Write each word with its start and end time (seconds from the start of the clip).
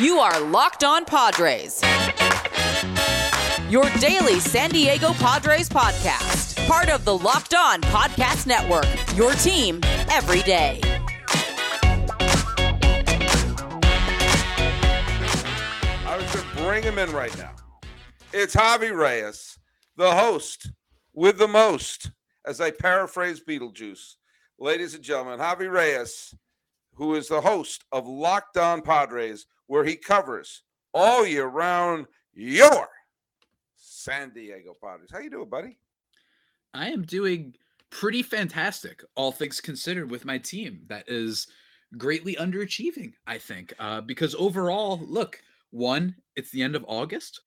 You 0.00 0.18
are 0.18 0.40
Locked 0.40 0.82
On 0.82 1.04
Padres. 1.04 1.80
Your 3.70 3.88
daily 4.00 4.40
San 4.40 4.70
Diego 4.70 5.12
Padres 5.12 5.68
podcast. 5.68 6.66
Part 6.66 6.88
of 6.88 7.04
the 7.04 7.16
Locked 7.16 7.54
On 7.54 7.80
Podcast 7.82 8.48
Network. 8.48 8.88
Your 9.16 9.32
team 9.34 9.78
every 10.10 10.42
day. 10.42 10.80
I 16.04 16.16
was 16.20 16.34
going 16.34 16.44
to 16.44 16.56
bring 16.56 16.82
him 16.82 16.98
in 16.98 17.12
right 17.12 17.38
now. 17.38 17.54
It's 18.32 18.56
Javi 18.56 18.92
Reyes, 18.92 19.56
the 19.96 20.10
host 20.10 20.72
with 21.12 21.38
the 21.38 21.46
most, 21.46 22.10
as 22.44 22.60
I 22.60 22.72
paraphrase 22.72 23.40
Beetlejuice. 23.48 24.14
Ladies 24.58 24.94
and 24.94 25.04
gentlemen, 25.04 25.38
Javi 25.38 25.70
Reyes, 25.70 26.34
who 26.94 27.14
is 27.14 27.28
the 27.28 27.40
host 27.40 27.84
of 27.92 28.06
Locked 28.06 28.56
On 28.56 28.80
Padres, 28.80 29.46
where 29.66 29.84
he 29.84 29.96
covers 29.96 30.62
all 30.92 31.26
year 31.26 31.46
round 31.46 32.06
your 32.32 32.88
San 33.76 34.30
Diego 34.30 34.74
Padres. 34.82 35.10
How 35.12 35.18
you 35.18 35.30
doing, 35.30 35.48
buddy? 35.48 35.78
I 36.72 36.88
am 36.88 37.02
doing 37.02 37.54
pretty 37.90 38.22
fantastic, 38.22 39.02
all 39.14 39.32
things 39.32 39.60
considered, 39.60 40.10
with 40.10 40.24
my 40.24 40.38
team. 40.38 40.82
That 40.88 41.08
is 41.08 41.46
greatly 41.96 42.34
underachieving, 42.36 43.12
I 43.26 43.38
think, 43.38 43.72
uh, 43.78 44.00
because 44.00 44.34
overall, 44.34 45.00
look, 45.06 45.40
one, 45.70 46.16
it's 46.36 46.50
the 46.50 46.62
end 46.62 46.74
of 46.74 46.84
August. 46.88 47.40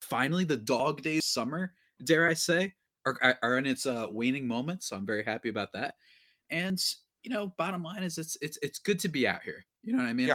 Finally, 0.00 0.44
the 0.44 0.56
dog 0.56 1.02
days 1.02 1.24
summer, 1.24 1.72
dare 2.04 2.28
I 2.28 2.34
say, 2.34 2.74
are, 3.06 3.38
are 3.42 3.58
in 3.58 3.66
its 3.66 3.86
uh, 3.86 4.06
waning 4.10 4.46
moments. 4.46 4.88
So 4.88 4.96
I'm 4.96 5.06
very 5.06 5.24
happy 5.24 5.48
about 5.48 5.72
that. 5.72 5.94
And 6.50 6.82
you 7.22 7.30
know, 7.30 7.52
bottom 7.56 7.82
line 7.82 8.02
is 8.02 8.18
it's 8.18 8.36
it's 8.40 8.58
it's 8.62 8.78
good 8.78 8.98
to 9.00 9.08
be 9.08 9.26
out 9.26 9.42
here. 9.42 9.64
You 9.82 9.92
know 9.92 10.02
what 10.02 10.08
I 10.08 10.12
mean? 10.12 10.28
Yeah. 10.28 10.34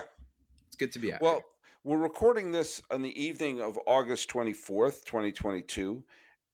It's 0.67 0.75
good 0.75 0.91
to 0.93 0.99
be 0.99 1.13
out. 1.13 1.21
Well, 1.21 1.33
here. 1.33 1.41
we're 1.83 1.97
recording 1.97 2.51
this 2.51 2.81
on 2.91 3.01
the 3.01 3.21
evening 3.21 3.61
of 3.61 3.77
August 3.85 4.29
24th, 4.29 5.05
2022. 5.05 6.03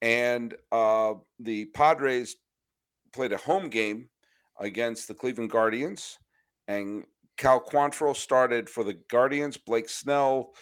And 0.01 0.55
uh, 0.71 1.13
the 1.39 1.65
Padres 1.65 2.37
played 3.13 3.33
a 3.33 3.37
home 3.37 3.69
game 3.69 4.09
against 4.59 5.07
the 5.07 5.13
Cleveland 5.13 5.51
Guardians. 5.51 6.17
And 6.67 7.05
Cal 7.37 7.61
Quantrill 7.61 8.15
started 8.15 8.69
for 8.69 8.83
the 8.83 8.97
Guardians. 9.09 9.57
Blake 9.57 9.89
Snell 9.89 10.53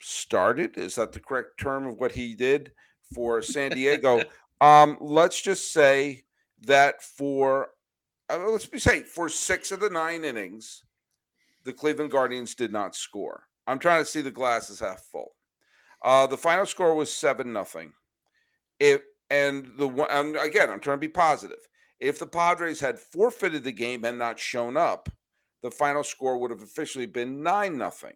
started. 0.00 0.76
Is 0.76 0.96
that 0.96 1.12
the 1.12 1.20
correct 1.20 1.58
term 1.58 1.86
of 1.86 1.98
what 1.98 2.12
he 2.12 2.34
did 2.34 2.72
for 3.14 3.42
San 3.42 3.70
Diego? 3.70 4.22
um, 4.60 4.98
let's 5.00 5.40
just 5.40 5.72
say 5.72 6.24
that 6.66 7.02
for 7.02 7.68
uh, 8.30 8.38
let's 8.48 8.66
be 8.66 8.78
safe, 8.78 9.08
for 9.08 9.28
six 9.28 9.72
of 9.72 9.80
the 9.80 9.90
nine 9.90 10.24
innings, 10.24 10.82
the 11.64 11.72
Cleveland 11.72 12.10
Guardians 12.10 12.54
did 12.54 12.72
not 12.72 12.94
score. 12.94 13.44
I'm 13.66 13.78
trying 13.78 14.02
to 14.02 14.10
see 14.10 14.20
the 14.20 14.30
glasses 14.30 14.80
half 14.80 15.00
full. 15.00 15.34
Uh, 16.02 16.26
the 16.26 16.36
final 16.36 16.66
score 16.66 16.94
was 16.94 17.12
seven 17.12 17.52
nothing. 17.52 17.92
If 18.78 19.02
and 19.30 19.72
the 19.78 19.88
one 19.88 20.08
and 20.10 20.36
again, 20.36 20.70
I'm 20.70 20.80
trying 20.80 20.98
to 20.98 21.00
be 21.00 21.08
positive. 21.08 21.58
If 21.98 22.18
the 22.18 22.26
Padres 22.26 22.80
had 22.80 22.98
forfeited 22.98 23.64
the 23.64 23.72
game 23.72 24.04
and 24.04 24.18
not 24.18 24.38
shown 24.38 24.76
up, 24.76 25.08
the 25.62 25.70
final 25.70 26.04
score 26.04 26.36
would 26.38 26.50
have 26.50 26.62
officially 26.62 27.06
been 27.06 27.42
nine 27.42 27.78
nothing. 27.78 28.12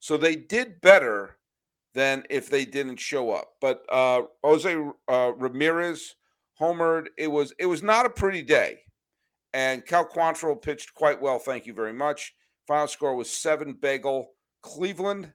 So 0.00 0.16
they 0.16 0.34
did 0.34 0.80
better 0.80 1.36
than 1.94 2.24
if 2.30 2.50
they 2.50 2.64
didn't 2.64 2.98
show 2.98 3.30
up. 3.30 3.54
But 3.60 3.84
uh, 3.90 4.22
Jose 4.42 4.76
uh, 5.08 5.32
Ramirez 5.36 6.16
homered. 6.60 7.06
It 7.16 7.28
was 7.28 7.52
it 7.58 7.66
was 7.66 7.82
not 7.82 8.06
a 8.06 8.10
pretty 8.10 8.42
day, 8.42 8.80
and 9.54 9.84
Cal 9.86 10.06
Quantrill 10.06 10.60
pitched 10.60 10.94
quite 10.94 11.20
well. 11.20 11.38
Thank 11.38 11.66
you 11.66 11.74
very 11.74 11.92
much. 11.92 12.34
Final 12.66 12.86
score 12.86 13.14
was 13.14 13.30
seven 13.30 13.72
bagel 13.72 14.32
Cleveland, 14.62 15.32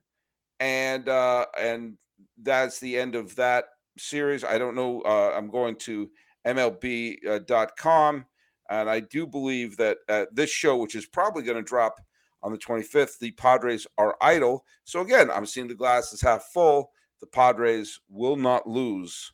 and 0.59 1.09
uh, 1.09 1.45
and 1.59 1.97
that's 2.41 2.79
the 2.79 2.97
end 2.97 3.15
of 3.15 3.35
that 3.35 3.65
series. 3.97 4.43
I 4.43 4.57
don't 4.57 4.75
know. 4.75 5.01
Uh, 5.01 5.33
I'm 5.35 5.49
going 5.49 5.75
to 5.77 6.09
MLB.com, 6.45 8.25
and 8.69 8.89
I 8.89 8.99
do 8.99 9.25
believe 9.25 9.77
that 9.77 9.97
uh, 10.09 10.25
this 10.31 10.49
show, 10.49 10.77
which 10.77 10.95
is 10.95 11.05
probably 11.05 11.43
going 11.43 11.57
to 11.57 11.63
drop 11.63 11.99
on 12.43 12.51
the 12.51 12.57
25th, 12.57 13.19
the 13.19 13.31
Padres 13.31 13.87
are 13.97 14.17
idle. 14.21 14.65
So 14.83 15.01
again, 15.01 15.31
I'm 15.31 15.45
seeing 15.45 15.67
the 15.67 15.75
glasses 15.75 16.21
half 16.21 16.43
full. 16.53 16.91
The 17.21 17.27
Padres 17.27 18.01
will 18.09 18.35
not 18.35 18.67
lose 18.67 19.31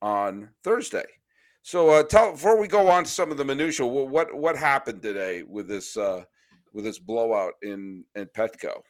on 0.00 0.50
Thursday. 0.62 1.06
So 1.66 1.90
uh, 1.90 2.04
tell 2.04 2.30
before 2.30 2.60
we 2.60 2.68
go 2.68 2.88
on 2.88 3.02
to 3.02 3.10
some 3.10 3.32
of 3.32 3.38
the 3.38 3.44
minutia, 3.44 3.84
what 3.84 4.32
what 4.32 4.56
happened 4.56 5.02
today 5.02 5.42
with 5.42 5.66
this 5.66 5.96
uh, 5.96 6.22
with 6.72 6.84
this 6.84 7.00
blowout 7.00 7.54
in 7.60 8.04
in 8.14 8.26
Petco? 8.26 8.82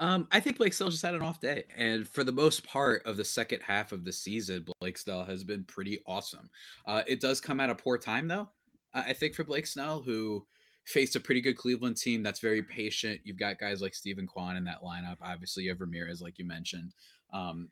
Um, 0.00 0.26
I 0.32 0.40
think 0.40 0.58
Blake 0.58 0.72
Snell 0.72 0.90
just 0.90 1.04
had 1.04 1.14
an 1.14 1.22
off 1.22 1.38
day, 1.38 1.62
and 1.76 2.08
for 2.08 2.24
the 2.24 2.32
most 2.32 2.66
part 2.66 3.06
of 3.06 3.16
the 3.16 3.24
second 3.24 3.60
half 3.60 3.92
of 3.92 4.04
the 4.04 4.12
season, 4.12 4.66
Blake 4.80 4.98
Snell 4.98 5.24
has 5.24 5.44
been 5.44 5.62
pretty 5.62 6.00
awesome. 6.04 6.50
Uh, 6.88 7.04
it 7.06 7.20
does 7.20 7.40
come 7.40 7.60
at 7.60 7.70
a 7.70 7.74
poor 7.76 7.98
time, 7.98 8.26
though. 8.26 8.48
I 8.92 9.12
think 9.12 9.36
for 9.36 9.44
Blake 9.44 9.68
Snell, 9.68 10.02
who 10.02 10.44
faced 10.84 11.14
a 11.14 11.20
pretty 11.20 11.40
good 11.40 11.56
Cleveland 11.56 11.98
team 11.98 12.24
that's 12.24 12.40
very 12.40 12.64
patient. 12.64 13.20
You've 13.22 13.38
got 13.38 13.60
guys 13.60 13.80
like 13.80 13.94
Steven 13.94 14.26
Kwan 14.26 14.56
in 14.56 14.64
that 14.64 14.82
lineup. 14.82 15.18
Obviously, 15.22 15.62
you 15.62 15.70
have 15.70 15.80
Ramirez, 15.80 16.20
like 16.20 16.40
you 16.40 16.46
mentioned. 16.46 16.94
Um, 17.32 17.68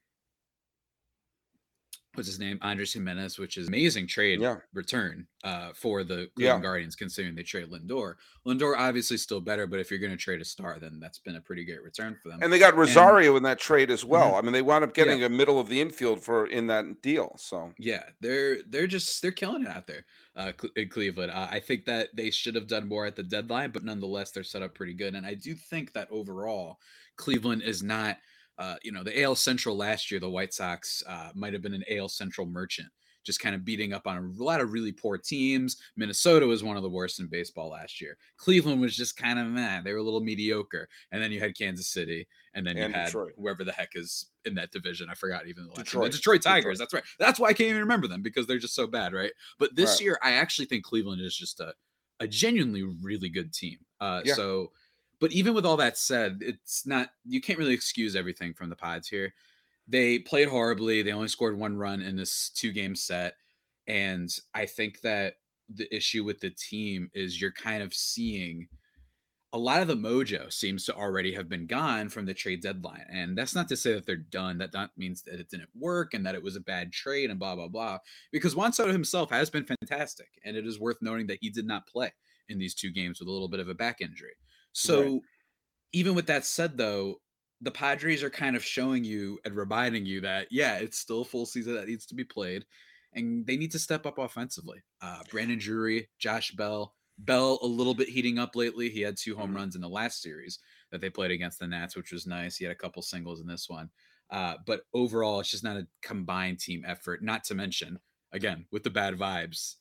what's 2.15 2.29
his 2.29 2.41
name? 2.41 2.59
Andres 2.63 2.93
Gimenez, 2.93 3.39
which 3.39 3.57
is 3.57 3.69
amazing 3.69 4.07
trade 4.07 4.41
yeah. 4.41 4.57
return 4.75 5.27
uh, 5.45 5.71
for 5.75 6.03
the 6.03 6.29
Cleveland 6.35 6.35
Yeah. 6.37 6.61
Guardians, 6.61 6.97
considering 6.97 7.35
they 7.35 7.43
trade 7.43 7.69
Lindor. 7.71 8.15
Lindor 8.47 8.77
obviously 8.77 9.17
still 9.17 9.41
better, 9.41 9.67
but 9.67 9.79
if 9.79 9.91
you're 9.91 10.01
going 10.01 10.11
to 10.11 10.17
trade 10.17 10.41
a 10.41 10.45
star, 10.45 10.79
then 10.81 10.99
that's 11.01 11.19
been 11.19 11.37
a 11.37 11.41
pretty 11.41 11.65
great 11.65 11.83
return 11.83 12.17
for 12.21 12.29
them. 12.29 12.41
And 12.43 12.53
they 12.53 12.59
got 12.59 12.77
Rosario 12.77 13.37
in 13.37 13.43
that 13.45 13.59
trade 13.59 13.91
as 13.91 14.05
well. 14.05 14.35
I 14.35 14.41
mean, 14.41 14.53
they 14.53 14.63
wound 14.63 14.85
up 14.85 14.95
getting 14.95 15.23
a 15.23 15.29
middle 15.29 15.61
of 15.61 15.69
the 15.69 15.81
infield 15.81 16.23
for 16.23 16.47
in 16.47 16.67
that 16.67 17.01
deal. 17.03 17.37
So 17.39 17.73
Yeah, 17.79 18.03
they're 18.21 18.59
they're 18.69 18.87
just 18.87 19.23
they're 19.23 19.31
killing 19.31 19.63
it 19.63 19.69
out 19.69 19.87
there 19.87 20.05
uh, 20.37 20.53
in 20.77 20.89
Cleveland. 20.89 21.31
Uh, 21.31 21.49
I 21.51 21.61
think 21.61 21.85
that 21.85 22.09
they 22.15 22.31
should 22.31 22.55
have 22.55 22.67
done 22.67 22.89
more 22.89 23.07
at 23.07 23.17
the 23.17 23.23
deadline, 23.23 23.71
but 23.71 23.85
nonetheless, 23.85 24.33
they're 24.33 24.43
set 24.43 24.63
up 24.63 24.75
pretty 24.75 24.95
good. 24.95 25.15
And 25.15 25.27
I 25.27 25.35
do 25.35 25.55
think 25.55 25.93
that 25.93 26.09
overall, 26.11 26.79
Cleveland 27.17 27.63
is 27.63 27.83
not. 27.83 28.17
Uh, 28.61 28.77
you 28.83 28.93
know, 28.93 29.03
the 29.03 29.23
AL 29.23 29.35
Central 29.35 29.75
last 29.77 30.11
year, 30.11 30.21
the 30.21 30.29
White 30.31 30.53
Sox 30.55 31.03
uh, 31.07 31.31
might 31.35 31.53
have 31.55 31.63
been 31.63 31.75
an 31.75 31.85
AL 31.91 32.11
Central 32.11 32.47
merchant, 32.47 32.89
just 33.25 33.41
kind 33.41 33.55
of 33.55 33.65
beating 33.65 33.95
up 33.95 34.07
on 34.07 34.19
a 34.19 34.43
lot 34.45 34.61
of 34.61 34.73
really 34.73 34.93
poor 34.93 35.17
teams. 35.17 35.79
Minnesota 35.97 36.47
was 36.47 36.63
one 36.63 36.77
of 36.77 36.83
the 36.83 36.91
worst 36.91 37.21
in 37.21 37.27
baseball 37.27 37.71
last 37.71 38.01
year. 38.03 38.19
Cleveland 38.37 38.81
was 38.81 38.95
just 38.95 39.17
kind 39.17 39.39
of 39.39 39.47
meh; 39.47 39.81
they 39.83 39.93
were 39.93 39.99
a 39.99 40.03
little 40.03 40.21
mediocre. 40.21 40.89
And 41.11 41.23
then 41.23 41.33
you 41.33 41.41
had 41.41 41.57
Kansas 41.57 41.89
City, 41.89 42.29
and 42.55 42.67
then 42.67 42.77
And 42.77 42.93
you 42.93 42.99
had 43.01 43.07
Detroit. 43.07 43.33
whoever 43.39 43.65
the 43.65 43.73
heck 43.73 43.91
is 43.95 44.27
in 44.45 44.55
that 44.57 44.71
division. 44.73 45.09
I 45.11 45.15
forgot 45.15 45.47
even 45.47 45.65
the. 45.67 45.73
Detroit. 45.83 46.13
The 46.13 46.19
Detroit 46.19 46.43
Detroit. 46.43 46.43
Tigers. 46.43 46.79
That's 46.79 46.93
right. 46.93 47.05
That's 47.19 47.39
why 47.41 47.49
I 47.49 47.53
can't 47.55 47.71
even 47.71 47.81
remember 47.81 48.09
them 48.09 48.21
because 48.23 48.47
they're 48.47 48.59
just 48.59 48.75
so 48.75 48.87
bad, 48.87 49.15
right? 49.15 49.33
But 49.59 49.75
this 49.75 49.93
Right. 49.93 50.01
year, 50.03 50.19
I 50.23 50.33
actually 50.33 50.67
think 50.67 50.85
Cleveland 50.85 51.23
is 51.23 51.35
just 51.35 51.61
a, 51.61 51.73
a 52.21 52.29
genuinely 52.29 52.83
really 52.83 53.31
good 53.31 53.55
team. 53.55 53.79
Uh, 54.01 54.21
Yeah. 54.25 54.35
So, 54.35 54.73
but 55.21 55.33
even 55.33 55.55
with 55.55 55.67
all 55.67 55.77
that 55.77 55.99
said, 55.99 56.39
it's 56.41 56.87
not 56.87 57.11
you 57.25 57.41
can't 57.41 57.59
really 57.59 57.75
excuse 57.75 58.17
everything 58.17 58.55
from 58.55 58.71
the 58.71 58.77
Pods 58.77 59.09
here. 59.09 59.35
They 59.87 60.19
played 60.19 60.49
horribly. 60.49 61.03
They 61.03 61.13
only 61.13 61.29
scored 61.29 61.59
one 61.59 61.77
run 61.77 62.01
in 62.01 62.17
this 62.17 62.51
two 62.51 62.73
game 62.73 62.95
set, 62.95 63.35
and 63.87 64.35
I 64.55 64.67
think 64.67 65.01
that 65.03 65.35
the 65.73 65.95
issue 65.95 66.25
with 66.25 66.41
the 66.41 66.51
team 66.51 67.11
is 67.15 67.41
you're 67.41 67.53
kind 67.53 67.83
of 67.83 67.95
seeing 67.95 68.67
a 69.53 69.59
lot 69.59 69.83
of 69.83 69.89
the 69.89 69.97
mojo 69.97 70.53
seems 70.53 70.85
to 70.85 70.95
already 70.95 71.35
have 71.35 71.49
been 71.49 71.67
gone 71.67 72.09
from 72.09 72.25
the 72.25 72.35
trade 72.35 72.63
deadline. 72.63 73.05
And 73.11 73.37
that's 73.37 73.55
not 73.55 73.69
to 73.69 73.77
say 73.77 73.93
that 73.95 74.07
they're 74.07 74.17
done. 74.17 74.59
That 74.59 74.73
not 74.73 74.91
means 74.97 75.23
that 75.23 75.41
it 75.41 75.51
didn't 75.51 75.71
work 75.75 76.15
and 76.15 76.25
that 76.25 76.37
it 76.37 76.43
was 76.43 76.55
a 76.55 76.61
bad 76.61 76.93
trade 76.93 77.31
and 77.31 77.39
blah 77.39 77.57
blah 77.57 77.69
blah. 77.69 77.99
Because 78.33 78.55
Juan 78.55 78.73
Soto 78.73 78.93
himself 78.93 79.31
has 79.31 79.51
been 79.51 79.65
fantastic, 79.65 80.29
and 80.45 80.57
it 80.57 80.67
is 80.67 80.79
worth 80.79 80.99
noting 81.01 81.27
that 81.29 81.39
he 81.41 81.51
did 81.51 81.67
not 81.67 81.87
play 81.87 82.13
in 82.49 82.59
these 82.59 82.75
two 82.75 82.91
games 82.91 83.19
with 83.19 83.29
a 83.29 83.33
little 83.33 83.49
bit 83.49 83.61
of 83.61 83.69
a 83.69 83.75
back 83.75 84.01
injury. 84.01 84.35
So 84.73 85.03
Right. 85.03 85.23
even 85.93 86.15
with 86.15 86.27
that 86.27 86.45
said, 86.45 86.77
though, 86.77 87.21
the 87.61 87.71
Padres 87.71 88.23
are 88.23 88.31
kind 88.31 88.57
of 88.57 88.65
showing 88.65 89.05
you 89.05 89.39
and 89.45 89.55
reminding 89.57 90.07
you 90.07 90.21
that 90.23 90.49
yeah, 90.51 90.79
it's 90.79 90.99
still 90.99 91.23
a 91.23 91.25
full 91.25 91.47
season 91.47 91.75
that 91.75 91.89
needs 91.89 92.07
to 92.07 92.15
be 92.15 92.25
played, 92.25 92.65
and 93.13 93.47
they 93.47 93.57
need 93.57 93.73
to 93.73 93.79
step 93.79 94.07
up 94.07 94.19
offensively. 94.19 94.83
Uh, 95.01 95.23
Brandon 95.31 95.59
Drury, 95.59 96.09
Josh 96.19 96.53
Bell, 96.53 96.97
Bell 97.19 97.59
a 97.63 97.67
little 97.67 97.95
bit 97.95 98.09
heating 98.09 98.39
up 98.39 98.57
lately. 98.57 98.89
He 98.89 99.03
had 99.03 99.17
two 99.17 99.37
home 99.37 99.53
Mhm. 99.53 99.57
runs 99.57 99.75
in 99.75 99.83
the 99.83 99.89
last 99.89 100.23
series 100.23 100.59
that 100.91 101.01
they 101.01 101.11
played 101.11 101.31
against 101.31 101.59
the 101.59 101.67
Nats, 101.67 101.97
which 101.97 102.13
was 102.13 102.27
nice. 102.27 102.57
He 102.57 102.65
had 102.65 102.73
a 102.73 102.77
couple 102.77 103.03
singles 103.03 103.41
in 103.41 103.47
this 103.47 103.69
one. 103.69 103.91
Uh, 104.31 104.57
but 104.65 104.83
overall, 104.95 105.41
it's 105.41 105.51
just 105.51 105.65
not 105.65 105.77
a 105.77 105.89
combined 106.03 106.61
team 106.61 106.85
effort. 106.87 107.23
Not 107.23 107.45
to 107.45 107.55
mention, 107.55 107.99
again, 108.33 108.67
with 108.71 108.85
the 108.85 108.91
bad 108.91 109.15
vibes, 109.15 109.77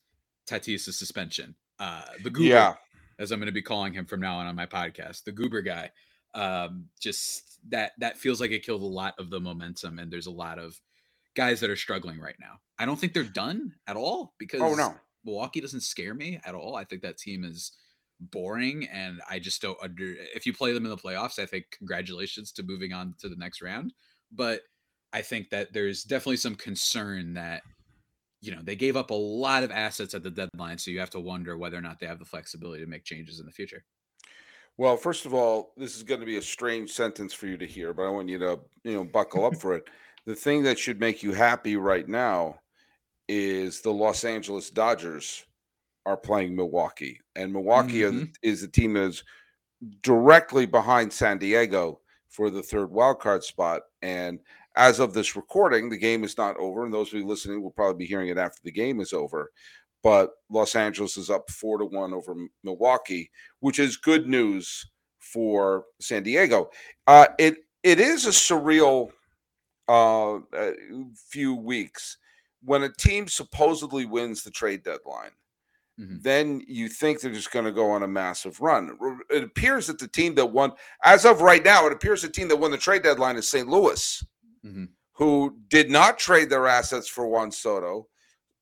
Tatis' 0.47 0.93
suspension. 0.93 1.55
Uh, 1.77 2.17
the 2.19 2.29
Goober, 2.31 2.57
yeah, 2.57 2.75
as 3.19 3.31
I'm 3.31 3.39
going 3.39 3.47
to 3.47 3.51
be 3.53 3.61
calling 3.61 3.93
him 3.93 4.05
from 4.05 4.21
now 4.21 4.37
on 4.37 4.47
on 4.47 4.55
my 4.55 4.65
podcast, 4.65 5.25
the 5.25 5.31
Goober 5.31 5.61
guy. 5.61 5.91
Um, 6.33 6.85
just 6.99 7.59
that 7.69 7.91
that 7.99 8.17
feels 8.17 8.39
like 8.39 8.51
it 8.51 8.65
killed 8.65 8.81
a 8.81 8.85
lot 8.85 9.13
of 9.19 9.29
the 9.29 9.39
momentum, 9.39 9.99
and 9.99 10.11
there's 10.11 10.27
a 10.27 10.31
lot 10.31 10.57
of 10.57 10.79
guys 11.35 11.59
that 11.59 11.69
are 11.69 11.75
struggling 11.75 12.19
right 12.19 12.35
now. 12.39 12.59
I 12.77 12.85
don't 12.85 12.99
think 12.99 13.13
they're 13.13 13.23
done 13.23 13.73
at 13.87 13.95
all 13.95 14.33
because 14.39 14.61
Oh 14.61 14.73
no. 14.75 14.95
Milwaukee 15.25 15.61
doesn't 15.61 15.81
scare 15.81 16.13
me 16.13 16.39
at 16.45 16.55
all. 16.55 16.75
I 16.75 16.85
think 16.85 17.01
that 17.01 17.17
team 17.17 17.43
is 17.43 17.71
boring 18.19 18.85
and 18.91 19.21
I 19.29 19.39
just 19.39 19.61
don't 19.61 19.77
under 19.81 20.15
if 20.35 20.45
you 20.45 20.53
play 20.53 20.73
them 20.73 20.85
in 20.85 20.89
the 20.89 20.97
playoffs, 20.97 21.39
I 21.39 21.45
think 21.45 21.65
congratulations 21.71 22.51
to 22.53 22.63
moving 22.63 22.93
on 22.93 23.15
to 23.19 23.29
the 23.29 23.35
next 23.35 23.61
round. 23.61 23.93
But 24.31 24.61
I 25.13 25.21
think 25.21 25.49
that 25.49 25.73
there's 25.73 26.03
definitely 26.03 26.37
some 26.37 26.55
concern 26.55 27.33
that 27.33 27.63
you 28.41 28.55
know 28.55 28.61
they 28.61 28.75
gave 28.75 28.95
up 28.97 29.11
a 29.11 29.13
lot 29.13 29.63
of 29.63 29.71
assets 29.71 30.13
at 30.13 30.23
the 30.23 30.31
deadline, 30.31 30.77
so 30.77 30.91
you 30.91 30.99
have 30.99 31.09
to 31.11 31.19
wonder 31.19 31.57
whether 31.57 31.77
or 31.77 31.81
not 31.81 31.99
they 31.99 32.07
have 32.07 32.19
the 32.19 32.25
flexibility 32.25 32.83
to 32.83 32.89
make 32.89 33.03
changes 33.03 33.39
in 33.39 33.45
the 33.45 33.51
future. 33.51 33.83
Well, 34.77 34.95
first 34.95 35.25
of 35.25 35.33
all, 35.33 35.73
this 35.75 35.97
is 35.97 36.03
going 36.03 36.21
to 36.21 36.25
be 36.25 36.37
a 36.37 36.41
strange 36.41 36.91
sentence 36.91 37.33
for 37.33 37.47
you 37.47 37.57
to 37.57 37.67
hear, 37.67 37.93
but 37.93 38.03
I 38.03 38.09
want 38.09 38.29
you 38.29 38.39
to, 38.39 38.59
you 38.83 38.93
know, 38.93 39.03
buckle 39.03 39.45
up 39.45 39.57
for 39.57 39.75
it. 39.75 39.89
The 40.25 40.35
thing 40.35 40.61
that 40.63 40.77
should 40.77 40.99
make 40.99 41.23
you 41.23 41.31
happy 41.31 41.75
right 41.75 42.07
now 42.07 42.59
is 43.27 43.81
the 43.81 43.93
Los 43.93 44.23
Angeles 44.23 44.69
Dodgers 44.69 45.45
are 46.05 46.17
playing 46.17 46.55
Milwaukee, 46.55 47.21
and 47.35 47.53
Milwaukee 47.53 48.01
Mhm. 48.01 48.27
are, 48.27 48.31
is 48.43 48.61
the 48.61 48.67
team 48.67 48.93
that's 48.93 49.23
directly 50.01 50.65
behind 50.65 51.13
San 51.13 51.37
Diego 51.37 52.01
for 52.29 52.49
the 52.49 52.63
third 52.63 52.91
wild 52.91 53.19
card 53.19 53.43
spot. 53.43 53.83
And 54.01 54.39
as 54.79 54.99
of 54.99 55.13
this 55.13 55.35
recording, 55.35 55.89
the 55.89 55.97
game 55.97 56.23
is 56.23 56.37
not 56.37 56.57
over, 56.57 56.85
and 56.85 56.93
those 56.93 57.09
of 57.09 57.19
you 57.19 57.27
listening 57.27 57.61
will 57.61 57.69
probably 57.71 57.97
be 58.05 58.07
hearing 58.07 58.29
it 58.29 58.37
after 58.37 58.59
the 58.63 58.71
game 58.71 58.99
is 59.01 59.13
over. 59.13 59.51
But 60.01 60.31
Los 60.49 60.75
Angeles 60.75 61.17
is 61.17 61.29
up 61.29 61.49
four 61.51 61.77
to 61.77 61.85
one 61.85 62.13
over 62.13 62.33
Milwaukee, 62.63 63.29
which 63.59 63.77
is 63.79 63.97
good 63.97 64.27
news 64.27 64.89
for 65.19 65.83
San 65.99 66.23
Diego. 66.23 66.69
Uh, 67.05 67.27
it 67.37 67.57
it 67.83 67.99
is 67.99 68.25
a 68.25 68.29
surreal 68.29 69.09
uh, 69.89 70.35
uh, 70.35 70.71
few 71.29 71.53
weeks 71.55 72.17
when 72.63 72.83
a 72.83 72.93
team 72.93 73.27
supposedly 73.27 74.05
wins 74.05 74.43
the 74.43 74.51
trade 74.51 74.83
deadline 74.83 75.31
Mhm. 75.99 76.21
then 76.23 76.61
you 76.67 76.87
think 76.87 77.19
they're 77.19 77.31
just 77.33 77.51
going 77.51 77.65
to 77.65 77.71
go 77.73 77.89
on 77.91 78.03
a 78.03 78.07
massive 78.07 78.61
run. 78.61 78.97
It 79.29 79.43
appears 79.43 79.87
that 79.87 79.99
the 79.99 80.07
team 80.07 80.33
that 80.35 80.45
won, 80.45 80.71
as 81.03 81.25
of 81.25 81.41
right 81.41 81.63
now, 81.63 81.85
it 81.87 81.91
appears 81.93 82.21
the 82.21 82.29
team 82.29 82.47
that 82.47 82.55
won 82.55 82.71
the 82.71 82.77
trade 82.77 83.03
deadline 83.03 83.35
is 83.35 83.49
St. 83.49 83.67
Louis, 83.67 84.23
Mhm. 84.65 84.89
who 85.13 85.57
did 85.67 85.89
not 85.91 86.17
trade 86.17 86.49
their 86.49 86.67
assets 86.67 87.07
for 87.07 87.27
Juan 87.27 87.51
Soto, 87.51 88.07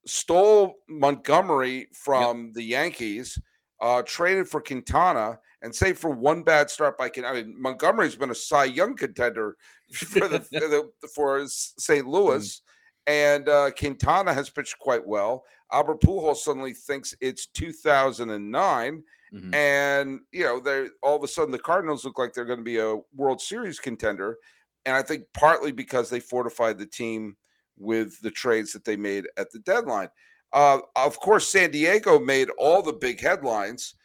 stole 0.05 0.75
Montgomery 0.88 1.88
from 1.94 2.51
the 2.53 2.63
Yankees, 2.63 3.38
uh, 3.81 4.01
traded 4.03 4.49
for 4.49 4.61
Quintana, 4.61 5.39
and 5.61 5.73
save 5.75 5.97
for 5.99 6.09
one 6.11 6.44
bad 6.44 6.69
start 6.69 6.97
by 6.97 7.09
Quintana. 7.09 7.39
I 7.39 7.44
mean, 7.44 7.61
Montgomery's 7.61 8.15
been 8.15 8.31
a 8.31 8.35
Cy 8.35 8.65
Young 8.65 8.95
contender 8.95 9.55
for 9.94 10.27
the, 10.27 10.39
for, 10.41 10.59
the, 10.59 10.91
for 11.13 11.45
St. 11.47 12.07
Louis, 12.07 12.61
and 13.05 13.47
uh, 13.49 13.71
Quintana 13.71 14.33
has 14.33 14.49
pitched 14.49 14.77
quite 14.79 15.05
well. 15.05 15.45
Albert 15.71 16.01
Pujols 16.01 16.38
suddenly 16.38 16.73
thinks 16.73 17.15
it's 17.21 17.47
2009, 17.47 19.03
Mhm. 19.33 19.53
and 19.53 20.21
you 20.31 20.45
know 20.45 20.57
they 20.61 20.88
all 21.03 21.17
of 21.17 21.23
a 21.23 21.27
sudden 21.27 21.51
the 21.51 21.59
Cardinals 21.59 22.05
look 22.05 22.17
like 22.17 22.31
they're 22.33 22.45
going 22.45 22.59
to 22.59 22.63
be 22.63 22.77
a 22.77 22.95
World 23.13 23.41
Series 23.41 23.77
contender, 23.77 24.38
and 24.87 24.95
I 24.95 25.01
think 25.01 25.25
partly 25.33 25.73
because 25.73 26.09
they 26.09 26.21
fortified 26.21 26.79
the 26.79 26.85
team 26.85 27.35
with 27.77 28.19
the 28.21 28.31
trades 28.31 28.71
that 28.71 28.85
they 28.85 28.95
made 28.95 29.27
at 29.37 29.51
the 29.51 29.59
deadline. 29.59 30.07
Uh, 30.53 30.79
of 30.95 31.19
course, 31.19 31.45
San 31.45 31.71
Diego 31.71 32.17
made 32.17 32.49
all 32.57 32.81
the 32.81 32.93
big 32.93 33.19
headlines 33.19 33.95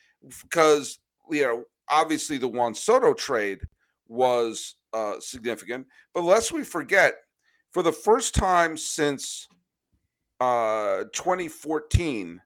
because 0.43 0.99
you 1.31 1.43
know 1.43 1.65
obviously 1.89 2.37
the 2.37 2.49
Juan 2.49 2.75
Soto 2.75 3.15
trade 3.15 3.61
was 4.09 4.75
uh, 4.93 5.15
significant, 5.21 5.87
but 6.15 6.25
lest 6.25 6.51
we 6.51 6.65
forget, 6.65 7.15
for 7.71 7.85
the 7.85 7.93
first 7.93 8.35
time 8.35 8.77
since 8.77 9.49
uh 10.41 11.05
2014 11.13 12.41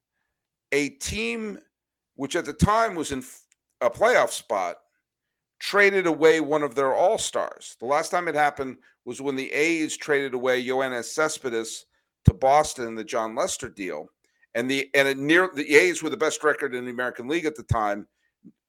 a 0.72 0.88
team 0.90 1.58
which 2.16 2.36
at 2.36 2.44
the 2.44 2.52
time 2.52 2.94
was 2.94 3.10
in 3.10 3.24
a 3.80 3.88
playoff 3.88 4.28
spot 4.28 4.76
traded 5.58 6.06
away 6.06 6.40
one 6.40 6.62
of 6.62 6.74
their 6.74 6.94
all-stars 6.94 7.76
the 7.80 7.86
last 7.86 8.10
time 8.10 8.28
it 8.28 8.34
happened 8.34 8.76
was 9.04 9.20
when 9.20 9.36
the 9.36 9.50
a's 9.52 9.96
traded 9.96 10.34
away 10.34 10.62
Yoenis 10.62 11.04
cespedes 11.06 11.86
to 12.24 12.34
boston 12.34 12.88
in 12.88 12.94
the 12.94 13.04
jon 13.04 13.34
lester 13.34 13.68
deal 13.68 14.08
and 14.54 14.70
the 14.70 14.90
and 14.94 15.08
it 15.08 15.16
near 15.18 15.50
the 15.54 15.74
a's 15.76 16.02
were 16.02 16.10
the 16.10 16.16
best 16.16 16.44
record 16.44 16.74
in 16.74 16.84
the 16.84 16.90
american 16.90 17.26
league 17.28 17.46
at 17.46 17.56
the 17.56 17.62
time 17.62 18.06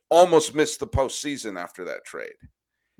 almost 0.09 0.55
missed 0.55 0.79
the 0.79 0.87
postseason 0.87 1.59
after 1.59 1.83
that 1.83 2.05
trade 2.05 2.33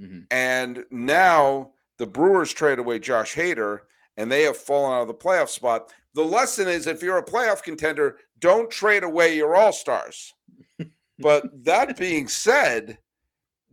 Mhm. 0.01 0.28
and 0.31 0.86
now 0.92 1.72
the 1.98 2.06
Brewers 2.06 2.54
trade 2.54 2.78
away 2.78 3.00
Josh 3.00 3.34
Hader 3.34 3.80
and 4.18 4.31
they 4.31 4.44
have 4.44 4.56
fallen 4.57 4.94
out 4.94 5.01
of 5.01 5.07
the 5.07 5.13
playoff 5.16 5.50
spot. 5.50 5.92
The 6.13 6.24
lesson 6.24 6.68
is 6.68 6.86
if 6.86 7.01
you're 7.01 7.18
a 7.18 7.25
playoff 7.25 7.63
contender, 7.63 8.19
don't 8.38 8.69
trade 8.69 9.04
away 9.04 9.36
your 9.36 9.56
all 9.56 9.74
stars. 9.74 10.34
but 11.19 11.45
that 11.63 11.98
being 11.98 12.28
said, 12.28 13.00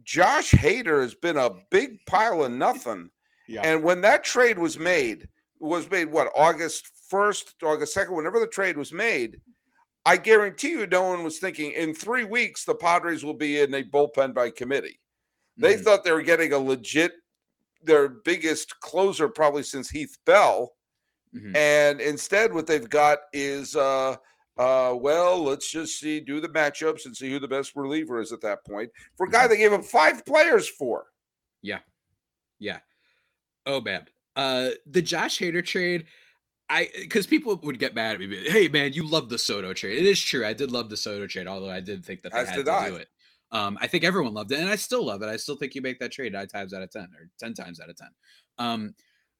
Josh 0.04 0.52
Hader 0.52 1.02
has 1.02 1.14
been 1.14 1.36
a 1.36 1.50
big 1.70 1.98
pile 2.06 2.44
of 2.44 2.52
nothing. 2.52 3.10
Yeah. 3.48 3.62
And 3.62 3.82
when 3.82 4.00
that 4.02 4.24
trade 4.24 4.58
was 4.58 4.78
made, 4.78 5.28
was 5.60 5.90
made 5.90 6.10
what 6.10 6.32
August 6.36 6.90
1st, 7.10 7.54
August 7.62 7.96
2nd, 7.96 8.14
whenever 8.16 8.40
the 8.40 8.46
trade 8.46 8.76
was 8.76 8.92
made, 8.92 9.40
I 10.06 10.16
guarantee 10.16 10.70
you 10.70 10.86
no 10.86 11.02
one 11.02 11.24
was 11.24 11.38
thinking 11.38 11.72
in 11.72 11.94
three 11.94 12.24
weeks 12.24 12.64
the 12.64 12.74
Padres 12.74 13.24
will 13.24 13.34
be 13.34 13.60
in 13.60 13.72
a 13.74 13.82
bullpen 13.82 14.34
by 14.34 14.50
committee. 14.50 15.00
They 15.56 15.76
Mhm. 15.76 15.84
thought 15.84 16.04
they 16.04 16.12
were 16.12 16.22
getting 16.22 16.52
a 16.52 16.58
legit, 16.58 17.12
their 17.82 18.08
biggest 18.08 18.80
closer 18.80 19.28
probably 19.28 19.62
since 19.62 19.90
Heath 19.90 20.18
Bell. 20.26 20.76
Mhm. 21.34 21.56
And 21.56 22.00
instead, 22.00 22.52
what 22.52 22.66
they've 22.66 22.88
got 22.88 23.20
is, 23.32 23.76
uh, 23.76 24.16
uh, 24.56 24.94
well, 24.96 25.42
let's 25.42 25.70
just 25.70 25.98
see, 25.98 26.20
do 26.20 26.40
the 26.40 26.48
matchups 26.48 27.06
and 27.06 27.16
see 27.16 27.30
who 27.30 27.38
the 27.38 27.48
best 27.48 27.72
reliever 27.74 28.20
is 28.20 28.32
at 28.32 28.40
that 28.42 28.64
point 28.64 28.90
for 29.16 29.26
a 29.26 29.30
guy 29.30 29.46
they 29.46 29.56
gave 29.56 29.72
him 29.72 29.82
five 29.82 30.24
players 30.24 30.68
for. 30.68 31.06
Yeah. 31.62 31.80
Yeah. 32.58 32.78
Oh 33.66 33.80
man. 33.80 34.06
Uh 34.36 34.70
the 34.86 35.02
Josh 35.02 35.38
Hader 35.38 35.64
trade, 35.64 36.06
I 36.68 36.88
because 37.00 37.26
people 37.26 37.56
would 37.62 37.78
get 37.78 37.94
mad 37.94 38.14
at 38.14 38.20
me. 38.20 38.48
Hey 38.48 38.68
man, 38.68 38.92
you 38.92 39.06
love 39.06 39.28
the 39.28 39.38
Soto 39.38 39.72
trade. 39.72 39.98
It 39.98 40.06
is 40.06 40.20
true. 40.20 40.44
I 40.44 40.52
did 40.52 40.70
love 40.70 40.90
the 40.90 40.96
Soto 40.96 41.26
trade, 41.26 41.46
although 41.46 41.70
I 41.70 41.80
did 41.80 42.04
think 42.04 42.22
that 42.22 42.32
they 42.32 42.38
As 42.38 42.48
had 42.50 42.64
to 42.64 42.72
I. 42.72 42.90
do 42.90 42.96
it. 42.96 43.08
Um, 43.52 43.78
I 43.80 43.86
think 43.86 44.02
everyone 44.02 44.34
loved 44.34 44.50
it, 44.50 44.58
and 44.58 44.68
I 44.68 44.74
still 44.74 45.06
love 45.06 45.22
it. 45.22 45.28
I 45.28 45.36
still 45.36 45.54
think 45.54 45.74
you 45.76 45.82
make 45.82 46.00
that 46.00 46.10
trade 46.10 46.32
nine 46.32 46.48
times 46.48 46.74
out 46.74 46.82
of 46.82 46.90
ten 46.90 47.04
or 47.04 47.30
ten 47.38 47.54
times 47.54 47.78
out 47.80 47.88
of 47.88 47.96
ten. 47.96 48.08
Um, 48.58 48.94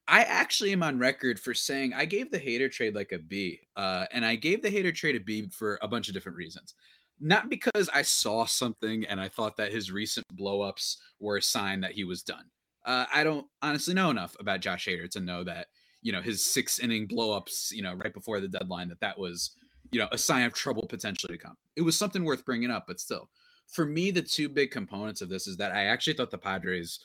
I 0.06 0.22
actually 0.22 0.72
am 0.72 0.82
on 0.82 0.98
record 0.98 1.40
for 1.40 1.54
saying 1.54 1.94
I 1.94 2.04
gave 2.04 2.30
the 2.30 2.38
Hader 2.38 2.70
trade 2.70 2.94
like 2.94 3.12
a 3.12 3.18
B. 3.18 3.60
Uh, 3.76 4.06
and 4.12 4.24
I 4.24 4.36
gave 4.36 4.62
the 4.62 4.70
Hader 4.70 4.94
trade 4.94 5.16
a 5.16 5.20
B 5.20 5.48
for 5.48 5.78
a 5.82 5.88
bunch 5.88 6.08
of 6.08 6.14
different 6.14 6.36
reasons. 6.36 6.74
Not 7.20 7.48
because 7.48 7.88
I 7.94 8.02
saw 8.02 8.44
something 8.44 9.04
and 9.06 9.20
I 9.20 9.28
thought 9.28 9.56
that 9.56 9.72
his 9.72 9.90
recent 9.90 10.26
blowups 10.36 10.96
were 11.20 11.38
a 11.38 11.42
sign 11.42 11.80
that 11.80 11.92
he 11.92 12.04
was 12.04 12.22
done. 12.22 12.44
Uh, 12.84 13.06
I 13.12 13.24
don't 13.24 13.46
honestly 13.62 13.94
know 13.94 14.10
enough 14.10 14.36
about 14.38 14.60
Josh 14.60 14.86
Hader 14.86 15.08
to 15.10 15.20
know 15.20 15.42
that 15.44 15.68
you 16.02 16.12
know 16.12 16.20
his 16.20 16.44
six 16.44 16.78
inning 16.78 17.08
blowups, 17.08 17.72
you 17.72 17.82
know, 17.82 17.94
right 17.94 18.12
before 18.12 18.40
the 18.40 18.48
deadline, 18.48 18.88
that 18.90 19.00
that 19.00 19.18
was 19.18 19.56
you 19.90 19.98
know 19.98 20.08
a 20.12 20.18
sign 20.18 20.44
of 20.44 20.52
trouble 20.52 20.86
potentially 20.86 21.38
to 21.38 21.42
come. 21.42 21.56
It 21.76 21.82
was 21.82 21.96
something 21.96 22.24
worth 22.24 22.44
bringing 22.44 22.70
up, 22.70 22.84
but 22.86 23.00
still, 23.00 23.30
for 23.68 23.86
me, 23.86 24.10
the 24.10 24.20
two 24.20 24.50
big 24.50 24.70
components 24.70 25.22
of 25.22 25.30
this 25.30 25.46
is 25.46 25.56
that 25.56 25.72
I 25.72 25.84
actually 25.84 26.14
thought 26.14 26.30
the 26.30 26.36
Padres 26.36 27.00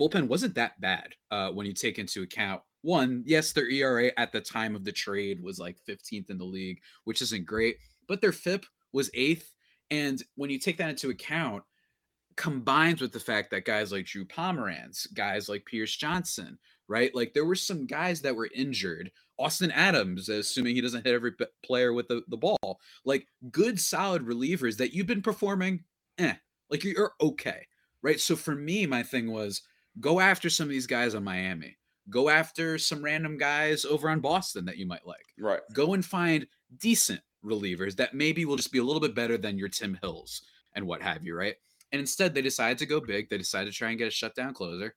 bullpen 0.00 0.28
wasn't 0.28 0.54
that 0.54 0.80
bad 0.80 1.14
uh, 1.30 1.50
when 1.50 1.66
you 1.66 1.74
take 1.74 1.98
into 1.98 2.22
account 2.22 2.62
one, 2.82 3.22
yes, 3.26 3.52
their 3.52 3.68
ERA 3.68 4.10
at 4.16 4.32
the 4.32 4.40
time 4.40 4.74
of 4.74 4.84
the 4.84 4.92
trade 4.92 5.42
was 5.42 5.58
like 5.58 5.76
15th 5.88 6.30
in 6.30 6.38
the 6.38 6.44
league, 6.44 6.80
which 7.04 7.22
isn't 7.22 7.46
great, 7.46 7.76
but 8.08 8.20
their 8.20 8.32
FIP 8.32 8.64
was 8.92 9.10
eighth. 9.14 9.54
And 9.90 10.22
when 10.36 10.50
you 10.50 10.58
take 10.58 10.78
that 10.78 10.90
into 10.90 11.10
account, 11.10 11.62
combined 12.36 13.00
with 13.00 13.12
the 13.12 13.20
fact 13.20 13.50
that 13.50 13.66
guys 13.66 13.92
like 13.92 14.06
Drew 14.06 14.24
Pomeranz, 14.24 15.12
guys 15.14 15.48
like 15.48 15.66
Pierce 15.66 15.94
Johnson, 15.94 16.58
right? 16.88 17.14
Like 17.14 17.34
there 17.34 17.44
were 17.44 17.54
some 17.54 17.86
guys 17.86 18.22
that 18.22 18.34
were 18.34 18.48
injured. 18.54 19.10
Austin 19.38 19.70
Adams, 19.72 20.28
assuming 20.28 20.74
he 20.74 20.80
doesn't 20.80 21.04
hit 21.04 21.14
every 21.14 21.32
player 21.64 21.92
with 21.92 22.08
the, 22.08 22.22
the 22.28 22.36
ball, 22.36 22.78
like 23.04 23.26
good, 23.50 23.78
solid 23.78 24.24
relievers 24.24 24.76
that 24.78 24.94
you've 24.94 25.06
been 25.06 25.22
performing, 25.22 25.84
eh, 26.18 26.34
like 26.70 26.84
you're 26.84 27.12
okay, 27.20 27.66
right? 28.02 28.20
So 28.20 28.36
for 28.36 28.54
me, 28.54 28.86
my 28.86 29.02
thing 29.02 29.30
was 29.30 29.62
go 29.98 30.20
after 30.20 30.48
some 30.48 30.64
of 30.64 30.70
these 30.70 30.86
guys 30.86 31.14
on 31.14 31.24
Miami, 31.24 31.76
go 32.08 32.28
after 32.28 32.78
some 32.78 33.02
random 33.02 33.36
guys 33.36 33.84
over 33.84 34.08
on 34.08 34.20
Boston 34.20 34.64
that 34.66 34.76
you 34.78 34.86
might 34.86 35.06
like 35.06 35.24
Right. 35.38 35.60
go 35.72 35.94
and 35.94 36.04
find 36.04 36.46
decent 36.78 37.20
relievers 37.44 37.96
that 37.96 38.14
maybe 38.14 38.44
will 38.44 38.56
just 38.56 38.72
be 38.72 38.78
a 38.78 38.84
little 38.84 39.00
bit 39.00 39.14
better 39.14 39.36
than 39.38 39.58
your 39.58 39.68
Tim 39.68 39.98
Hills 40.02 40.42
and 40.74 40.86
what 40.86 41.02
have 41.02 41.24
you, 41.24 41.34
right? 41.34 41.56
And 41.92 41.98
instead, 41.98 42.34
they 42.34 42.42
decided 42.42 42.78
to 42.78 42.86
go 42.86 43.00
big. 43.00 43.28
They 43.28 43.38
decided 43.38 43.72
to 43.72 43.76
try 43.76 43.88
and 43.88 43.98
get 43.98 44.08
a 44.08 44.12
shutdown 44.12 44.54
closer, 44.54 44.94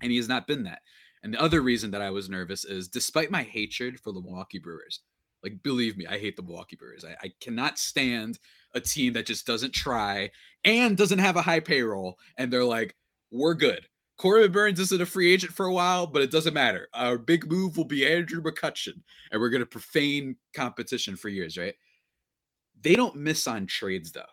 and 0.00 0.10
he 0.10 0.16
has 0.16 0.28
not 0.28 0.46
been 0.48 0.64
that. 0.64 0.80
And 1.22 1.32
the 1.32 1.40
other 1.40 1.60
reason 1.60 1.92
that 1.92 2.02
I 2.02 2.10
was 2.10 2.28
nervous 2.28 2.64
is 2.64 2.88
despite 2.88 3.30
my 3.30 3.44
hatred 3.44 4.00
for 4.00 4.12
the 4.12 4.20
Milwaukee 4.20 4.58
Brewers, 4.58 5.00
like 5.44 5.62
believe 5.62 5.96
me, 5.96 6.06
I 6.06 6.18
hate 6.18 6.34
the 6.36 6.42
Milwaukee 6.42 6.74
Brewers. 6.76 7.04
I, 7.04 7.14
I 7.26 7.32
cannot 7.40 7.78
stand 7.78 8.40
a 8.74 8.80
team 8.80 9.12
that 9.12 9.26
just 9.26 9.46
doesn't 9.46 9.72
try 9.72 10.30
and 10.64 10.96
doesn't 10.96 11.20
have 11.20 11.36
a 11.36 11.42
high 11.42 11.60
payroll, 11.60 12.18
and 12.36 12.52
they're 12.52 12.64
like, 12.64 12.96
we're 13.30 13.54
good. 13.54 13.86
Corbin 14.22 14.52
Burnes 14.52 14.80
isn't 14.80 15.02
a 15.02 15.06
free 15.06 15.32
agent 15.32 15.52
for 15.52 15.66
a 15.66 15.72
while, 15.72 16.06
but 16.06 16.22
it 16.22 16.30
doesn't 16.30 16.54
matter. 16.54 16.88
Our 16.94 17.18
big 17.18 17.50
move 17.50 17.76
will 17.76 17.84
be 17.86 18.06
Andrew 18.06 18.42
McCutchen, 18.42 19.02
and 19.32 19.40
we're 19.40 19.50
going 19.50 19.60
to 19.60 19.66
profane 19.66 20.36
competition 20.54 21.16
for 21.16 21.28
years, 21.28 21.58
right? 21.58 21.74
They 22.80 22.94
don't 22.94 23.16
miss 23.16 23.46
on 23.46 23.66
trades, 23.66 24.12
though. 24.12 24.26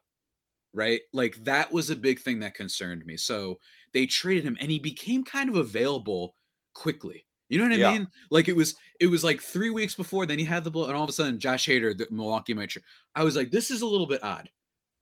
right? 0.73 1.01
Like 1.13 1.35
that 1.45 1.71
was 1.71 1.89
a 1.89 1.95
big 1.95 2.19
thing 2.19 2.39
that 2.41 2.55
concerned 2.55 3.05
me. 3.05 3.17
So 3.17 3.59
they 3.93 4.05
traded 4.07 4.45
him 4.45 4.57
and 4.61 4.71
he 4.71 4.79
became 4.79 5.23
kind 5.23 5.49
of 5.49 5.55
available 5.57 6.35
quickly. 6.73 7.25
You 7.49 7.57
know 7.59 7.65
what 7.65 7.73
I 7.73 7.77
Yeah. 7.77 7.91
mean? 7.93 8.07
Like 8.31 8.47
it 8.49 8.55
was 8.55 8.75
it 8.99 9.07
was 9.07 9.23
like 9.23 9.41
three 9.41 9.71
weeks 9.71 9.95
before, 9.95 10.25
then 10.27 10.39
he 10.39 10.45
had 10.45 10.63
the 10.63 10.71
blow, 10.71 10.85
and 10.87 10.95
all 10.95 11.03
of 11.05 11.09
a 11.09 11.13
sudden 11.13 11.39
Josh 11.39 11.67
Hader, 11.67 11.97
the 11.97 12.07
Milwaukee 12.11 12.53
might. 12.55 12.69
tra- 12.69 12.83
I 13.15 13.23
was 13.23 13.35
like, 13.35 13.51
this 13.51 13.71
is 13.71 13.81
a 13.81 13.87
little 13.87 14.07
bit 14.07 14.23
odd. 14.23 14.49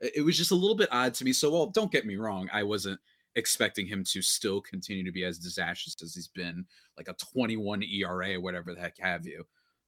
It 0.02 0.14
it 0.18 0.22
was 0.24 0.38
just 0.38 0.52
a 0.52 0.56
little 0.56 0.76
bit 0.78 0.90
odd 0.92 1.14
to 1.16 1.26
me. 1.26 1.34
So, 1.34 1.52
well, 1.52 1.68
don't 1.68 1.92
get 1.92 2.06
me 2.06 2.16
wrong, 2.18 2.50
I 2.54 2.64
wasn't 2.64 3.00
expecting 3.38 3.88
him 3.88 4.04
to 4.04 4.22
still 4.22 4.60
continue 4.60 5.06
to 5.06 5.12
be 5.12 5.24
as 5.24 5.38
disastrous 5.38 5.96
as 6.04 6.16
he's 6.16 6.28
been, 6.28 6.66
like 6.98 7.08
a 7.08 7.16
21 7.34 7.84
ERA 7.84 8.42
whatever 8.42 8.74
the 8.74 8.82
heck 8.82 8.98
have 9.00 9.26
you. 9.26 9.46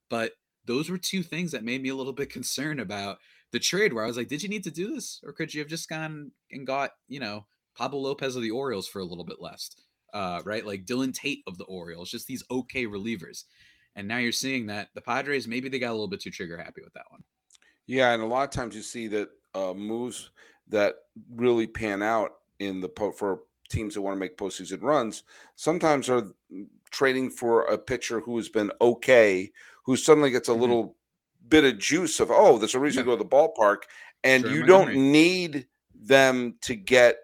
But 0.10 0.34
those 0.66 0.90
were 0.90 1.00
two 1.00 1.24
things 1.24 1.52
that 1.52 1.64
made 1.64 1.82
me 1.82 1.90
a 1.90 1.96
little 1.96 2.14
bit 2.14 2.32
concerned 2.32 2.80
about 2.80 3.18
the 3.52 3.60
trade 3.60 3.92
where 3.92 4.04
I 4.04 4.08
was 4.08 4.18
like, 4.18 4.28
did 4.28 4.44
you 4.44 4.50
need 4.50 4.64
to 4.66 4.72
do 4.72 4.94
this? 4.94 5.20
Or 5.26 5.34
could 5.34 5.52
you 5.52 5.60
have 5.62 5.68
just 5.68 5.90
gone 5.90 6.32
and 6.52 6.68
got, 6.68 6.92
you 7.08 7.20
know, 7.20 7.48
Pablo 7.76 8.00
Lopez 8.00 8.36
of 8.36 8.44
the 8.44 8.52
Orioles 8.52 8.88
for 8.88 9.00
a 9.00 9.06
little 9.06 9.26
bit 9.26 9.42
less? 9.42 9.72
Uh, 10.14 10.42
right? 10.46 10.66
Like 10.66 10.86
Dylan 10.86 11.14
Tate 11.14 11.42
of 11.48 11.58
the 11.58 11.66
Orioles, 11.66 12.12
just 12.12 12.28
these 12.28 12.44
okay 12.52 12.86
relievers. 12.86 13.46
And 13.96 14.08
now 14.08 14.18
you're 14.18 14.32
seeing 14.32 14.68
that 14.68 14.90
the 14.94 15.02
Padres, 15.02 15.48
maybe 15.48 15.70
they 15.70 15.80
got 15.80 15.90
a 15.90 15.94
little 15.94 16.08
bit 16.08 16.22
too 16.22 16.30
trigger 16.30 16.58
happy 16.58 16.82
with 16.84 16.94
that 16.94 17.06
one. 17.10 17.24
Yeah, 17.88 18.14
and 18.14 18.22
a 18.22 18.28
lot 18.28 18.44
of 18.44 18.52
times 18.52 18.76
you 18.76 18.84
see 18.84 19.08
that 19.08 19.30
uh, 19.56 19.74
moves 19.74 20.30
that 20.68 20.96
really 21.36 21.66
pan 21.66 22.04
out 22.04 22.34
in 22.60 22.82
the 22.82 22.90
po- 22.90 23.12
for 23.12 23.42
teams 23.70 23.94
that 23.94 24.02
want 24.02 24.16
to 24.16 24.20
make 24.20 24.36
postseason 24.38 24.82
runs 24.82 25.24
sometimes 25.56 26.10
are 26.10 26.24
trading 26.92 27.30
for 27.30 27.66
a 27.66 27.78
pitcher 27.78 28.20
who 28.20 28.36
has 28.38 28.50
been 28.50 28.72
okay, 28.82 29.52
who 29.84 29.96
suddenly 29.96 30.32
gets 30.32 30.50
a 30.50 30.52
Mhm. 30.52 30.60
little 30.60 30.96
bit 31.48 31.64
of 31.64 31.78
juice 31.78 32.20
of 32.20 32.32
oh, 32.32 32.58
there's 32.58 32.76
a 32.76 32.80
reason 32.80 33.00
Yeah. 33.00 33.04
to 33.16 33.18
go 33.18 33.18
to 33.18 33.24
the 33.24 33.30
ballpark, 33.30 33.84
and 34.24 34.44
Sure, 34.44 34.52
you 34.52 34.60
Montgomery. 34.62 34.94
don't 34.96 35.12
need 35.12 35.68
them 35.94 36.58
to 36.62 36.76
get 36.76 37.18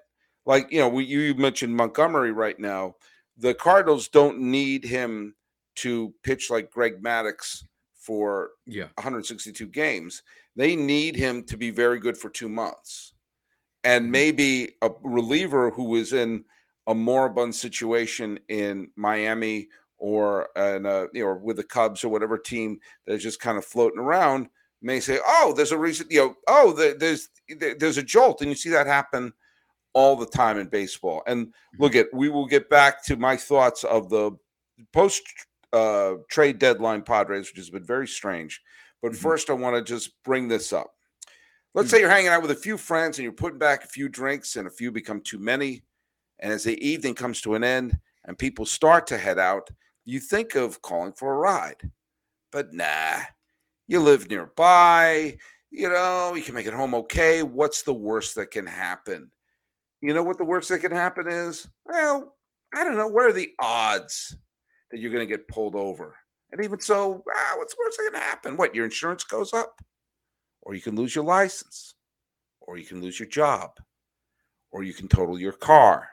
like 0.45 0.71
you 0.71 0.79
know 0.79 0.89
we, 0.89 1.03
you 1.05 1.33
mentioned 1.35 1.75
Montgomery 1.75 2.31
right 2.31 2.59
now. 2.59 2.95
The 3.37 3.53
Cardinals 3.55 4.07
don't 4.07 4.39
need 4.39 4.83
him 4.85 5.35
to 5.77 6.13
pitch 6.23 6.49
like 6.49 6.71
Greg 6.71 7.01
Maddux 7.01 7.63
for 7.95 8.51
Yeah. 8.67 8.89
162 8.97 9.65
games. 9.67 10.21
They 10.55 10.75
need 10.75 11.15
him 11.15 11.43
to 11.45 11.57
be 11.57 11.71
very 11.71 11.99
good 11.99 12.17
for 12.17 12.29
two 12.29 12.47
months. 12.47 13.13
And 13.85 14.11
Mhm. 14.11 14.11
maybe 14.11 14.77
a 14.83 14.91
reliever 15.03 15.71
who 15.71 15.95
is 15.95 16.13
in 16.13 16.45
a 16.87 16.95
moribund 16.95 17.55
situation 17.55 18.39
in 18.49 18.91
Miami 18.97 19.69
or 19.97 20.49
in 20.57 20.85
a, 20.87 21.07
you 21.13 21.23
know, 21.25 21.35
with 21.41 21.57
the 21.57 21.63
Cubs 21.63 22.03
or 22.03 22.09
whatever 22.09 22.37
team 22.37 22.79
that 23.07 23.13
is 23.15 23.23
just 23.23 23.39
kind 23.41 23.57
of 23.57 23.65
floating 23.65 23.99
around 23.99 24.49
may 24.81 24.99
say, 25.01 25.19
"Oh, 25.25 25.53
there's 25.55 25.71
a 25.73 25.77
reason." 25.77 26.07
You 26.11 26.19
know, 26.19 26.35
"Oh, 26.47 26.73
there's 26.73 27.29
there's 27.49 27.97
a 27.97 28.03
jolt," 28.03 28.41
and 28.41 28.49
you 28.51 28.55
see 28.57 28.69
that 28.71 28.87
happen 28.87 29.33
all 29.93 30.15
the 30.15 30.25
time 30.27 30.57
in 30.59 30.67
baseball. 30.67 31.23
And 31.27 31.53
look 31.79 31.95
at, 31.95 32.07
we 32.13 32.29
will 32.29 32.47
get 32.47 32.69
back 32.69 33.03
to 33.05 33.17
my 33.17 33.37
thoughts 33.37 33.83
of 33.85 34.09
the 34.09 34.31
post 34.93 35.23
uh, 35.73 36.15
trade 36.29 36.59
deadline 36.59 37.03
Padres, 37.03 37.49
which 37.49 37.57
has 37.57 37.69
been 37.69 37.85
very 37.85 38.07
strange. 38.07 38.61
But 39.01 39.13
Mhm. 39.13 39.17
first, 39.17 39.49
I 39.49 39.53
want 39.53 39.75
to 39.77 39.83
just 39.83 40.21
bring 40.23 40.47
this 40.49 40.73
up. 40.73 40.94
Let's 41.75 41.89
say 41.89 41.99
you're 41.99 42.09
hanging 42.09 42.29
out 42.29 42.41
with 42.41 42.51
a 42.51 42.55
few 42.55 42.77
friends 42.77 43.17
and 43.17 43.23
you're 43.23 43.33
putting 43.33 43.59
back 43.59 43.83
a 43.83 43.87
few 43.87 44.07
drinks, 44.07 44.55
and 44.55 44.65
a 44.65 44.71
few 44.71 44.93
become 44.93 45.19
too 45.19 45.37
many. 45.37 45.83
And 46.39 46.53
as 46.53 46.63
the 46.63 46.81
evening 46.81 47.15
comes 47.15 47.41
to 47.41 47.55
an 47.55 47.65
end 47.65 47.99
and 48.23 48.37
people 48.37 48.65
start 48.65 49.05
to 49.07 49.17
head 49.17 49.37
out, 49.37 49.69
you 50.05 50.21
think 50.21 50.55
of 50.55 50.81
calling 50.81 51.11
for 51.11 51.33
a 51.33 51.37
ride. 51.37 51.91
But 52.53 52.73
nah, 52.73 53.17
you 53.89 53.99
live 53.99 54.29
nearby. 54.29 55.37
You 55.69 55.89
know, 55.89 56.33
you 56.33 56.43
can 56.43 56.55
make 56.55 56.65
it 56.65 56.73
home 56.73 56.95
okay. 56.95 57.43
What's 57.43 57.81
the 57.81 57.93
worst 57.93 58.35
that 58.35 58.51
can 58.51 58.65
happen? 58.65 59.29
You 59.99 60.13
know 60.13 60.23
what 60.23 60.37
the 60.37 60.45
worst 60.45 60.69
that 60.69 60.79
can 60.79 60.93
happen 60.93 61.27
is? 61.27 61.67
Well, 61.83 62.37
I 62.73 62.85
don't 62.85 62.95
know. 62.95 63.07
What 63.07 63.25
are 63.25 63.33
the 63.33 63.51
odds 63.59 64.37
that 64.91 65.01
you're 65.01 65.11
going 65.11 65.27
to 65.27 65.33
get 65.37 65.49
pulled 65.49 65.75
over? 65.75 66.15
And 66.53 66.63
even 66.63 66.79
so, 66.79 67.21
ah, 67.29 67.53
what's 67.57 67.75
the 67.75 67.81
worst 67.83 67.97
that 67.97 68.11
can 68.13 68.21
happen? 68.21 68.55
What, 68.55 68.73
your 68.73 68.85
insurance 68.85 69.25
goes 69.25 69.51
up? 69.51 69.81
Or 70.65 70.73
you 70.73 70.81
can 70.81 70.95
lose 70.95 71.15
your 71.15 71.23
license? 71.23 71.95
Or 72.59 72.77
you 72.77 72.85
can 72.85 73.01
lose 73.01 73.19
your 73.19 73.29
job? 73.29 73.71
Or 74.71 74.83
you 74.83 74.93
can 74.93 75.07
total 75.07 75.39
your 75.39 75.53
car? 75.53 76.09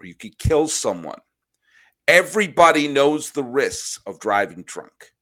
Or 0.00 0.06
you 0.06 0.14
could 0.14 0.38
kill 0.38 0.66
someone? 0.66 1.20
Everybody 2.08 2.88
knows 2.88 3.30
the 3.30 3.44
risks 3.44 4.00
of 4.06 4.18
driving 4.18 4.64
drunk. 4.64 5.12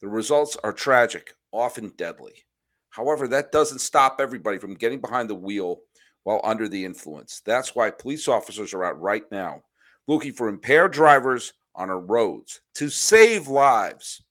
The 0.00 0.08
results 0.08 0.56
are 0.64 0.72
tragic, 0.72 1.32
often 1.52 1.92
deadly. 1.96 2.44
However, 2.90 3.28
that 3.28 3.52
doesn't 3.52 3.78
stop 3.78 4.16
everybody 4.20 4.58
from 4.58 4.74
getting 4.74 5.00
behind 5.00 5.30
the 5.30 5.34
wheel 5.34 5.80
while 6.24 6.40
under 6.42 6.68
the 6.68 6.84
influence. 6.84 7.40
That's 7.44 7.74
why 7.74 7.90
police 7.90 8.26
officers 8.26 8.74
are 8.74 8.84
out 8.84 9.00
right 9.00 9.24
now 9.30 9.62
looking 10.08 10.32
for 10.32 10.48
impaired 10.48 10.92
drivers 10.92 11.52
on 11.74 11.90
our 11.90 12.00
roads 12.00 12.60
to 12.74 12.88
save 12.88 13.48
lives. 13.48 14.22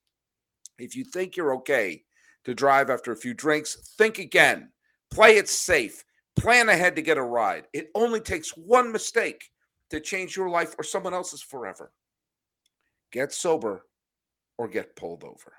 If 0.78 0.96
you 0.96 1.04
think 1.04 1.36
you're 1.36 1.54
okay 1.56 2.04
to 2.46 2.54
drive 2.54 2.90
after 2.90 3.10
a 3.10 3.16
few 3.16 3.34
drinks, 3.34 3.74
think 3.98 4.20
again. 4.20 4.70
Play 5.10 5.36
it 5.36 5.48
safe. 5.48 6.04
Plan 6.36 6.68
ahead 6.68 6.94
to 6.94 7.02
get 7.02 7.18
a 7.18 7.22
ride. 7.22 7.66
It 7.72 7.90
only 7.96 8.20
takes 8.20 8.56
one 8.56 8.92
mistake 8.92 9.50
to 9.90 9.98
change 9.98 10.36
your 10.36 10.48
life 10.48 10.72
or 10.78 10.84
someone 10.84 11.12
else's 11.12 11.42
forever. 11.42 11.90
Get 13.10 13.32
sober 13.32 13.84
or 14.58 14.68
get 14.68 14.94
pulled 14.94 15.24
over. 15.24 15.54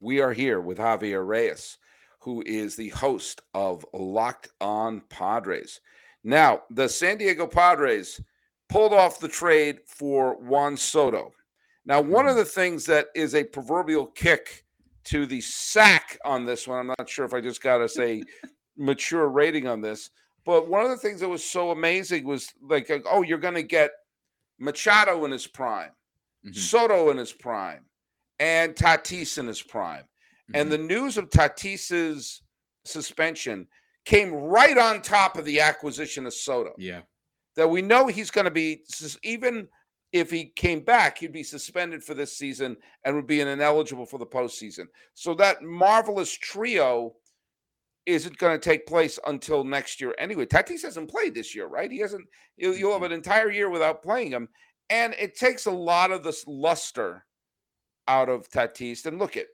We 0.00 0.20
are 0.20 0.32
here 0.32 0.60
with 0.60 0.78
Javier 0.78 1.24
Reyes, 1.24 1.78
who 2.18 2.42
is 2.44 2.74
the 2.74 2.88
host 2.88 3.42
of 3.54 3.86
Locked 3.92 4.48
On 4.60 5.00
Padres. 5.10 5.80
Now, 6.24 6.62
the 6.70 6.88
San 6.88 7.18
Diego 7.18 7.46
Padres 7.46 8.20
pulled 8.68 8.94
off 8.94 9.20
the 9.20 9.28
trade 9.28 9.78
for 9.86 10.34
Juan 10.40 10.76
Soto. 10.76 11.34
Now, 11.90 12.00
one 12.00 12.28
of 12.28 12.36
the 12.36 12.44
things 12.44 12.86
that 12.86 13.08
is 13.16 13.34
a 13.34 13.42
proverbial 13.42 14.06
kick 14.06 14.64
to 15.06 15.26
the 15.26 15.40
sack 15.40 16.16
on 16.24 16.46
this 16.46 16.68
one, 16.68 16.78
I'm 16.78 16.94
not 16.96 17.08
sure 17.08 17.24
if 17.24 17.34
I 17.34 17.40
just 17.40 17.60
got 17.60 17.78
to 17.78 17.88
say 17.88 18.22
mature 18.76 19.26
rating 19.26 19.66
on 19.66 19.80
this, 19.80 20.10
but 20.46 20.68
one 20.68 20.84
of 20.84 20.90
the 20.90 20.96
things 20.96 21.18
that 21.18 21.28
was 21.28 21.44
so 21.44 21.72
amazing 21.72 22.22
was 22.24 22.46
like, 22.62 22.88
oh, 23.10 23.22
you're 23.22 23.38
going 23.38 23.54
to 23.54 23.64
get 23.64 23.90
Machado 24.60 25.24
in 25.24 25.32
his 25.32 25.48
prime, 25.48 25.90
Mhm. 26.46 26.54
Soto 26.54 27.10
in 27.10 27.16
his 27.16 27.32
prime, 27.32 27.84
and 28.38 28.76
Tatis 28.76 29.36
in 29.36 29.48
his 29.48 29.60
prime. 29.60 30.04
And 30.54 30.68
Mhm. 30.68 30.70
the 30.70 30.78
news 30.78 31.18
of 31.18 31.28
Tatis's 31.28 32.42
suspension 32.84 33.66
came 34.04 34.32
right 34.32 34.78
on 34.78 35.02
top 35.02 35.36
of 35.36 35.44
the 35.44 35.58
acquisition 35.58 36.24
of 36.24 36.34
Soto. 36.34 36.72
yeah. 36.78 37.02
That 37.56 37.68
we 37.68 37.82
know 37.82 38.06
he's 38.06 38.30
going 38.30 38.44
to 38.44 38.50
be, 38.52 38.84
even 39.24 39.68
if 40.12 40.30
he 40.30 40.46
came 40.56 40.80
back, 40.80 41.18
he'd 41.18 41.32
be 41.32 41.42
suspended 41.42 42.02
for 42.02 42.14
this 42.14 42.36
season 42.36 42.76
and 43.04 43.14
would 43.14 43.26
be 43.26 43.40
ineligible 43.40 44.06
for 44.06 44.18
the 44.18 44.26
postseason. 44.26 44.86
So 45.14 45.34
that 45.34 45.62
marvelous 45.62 46.32
trio 46.32 47.14
isn't 48.06 48.38
going 48.38 48.58
to 48.58 48.64
take 48.64 48.86
place 48.86 49.18
until 49.26 49.62
next 49.62 50.00
year 50.00 50.14
anyway. 50.18 50.46
Tatis 50.46 50.82
hasn't 50.82 51.10
played 51.10 51.34
this 51.34 51.54
year, 51.54 51.66
right? 51.66 51.90
He 51.90 51.98
hasn't. 51.98 52.26
You'll, 52.56 52.76
you'll 52.76 52.92
have 52.92 53.02
an 53.02 53.12
entire 53.12 53.50
year 53.50 53.70
without 53.70 54.02
playing 54.02 54.32
him, 54.32 54.48
and 54.88 55.14
it 55.18 55.36
takes 55.36 55.66
a 55.66 55.70
lot 55.70 56.10
of 56.10 56.24
this 56.24 56.44
luster 56.46 57.24
out 58.08 58.28
of 58.28 58.50
Tatis. 58.50 59.06
And 59.06 59.18
look 59.18 59.36
at, 59.36 59.46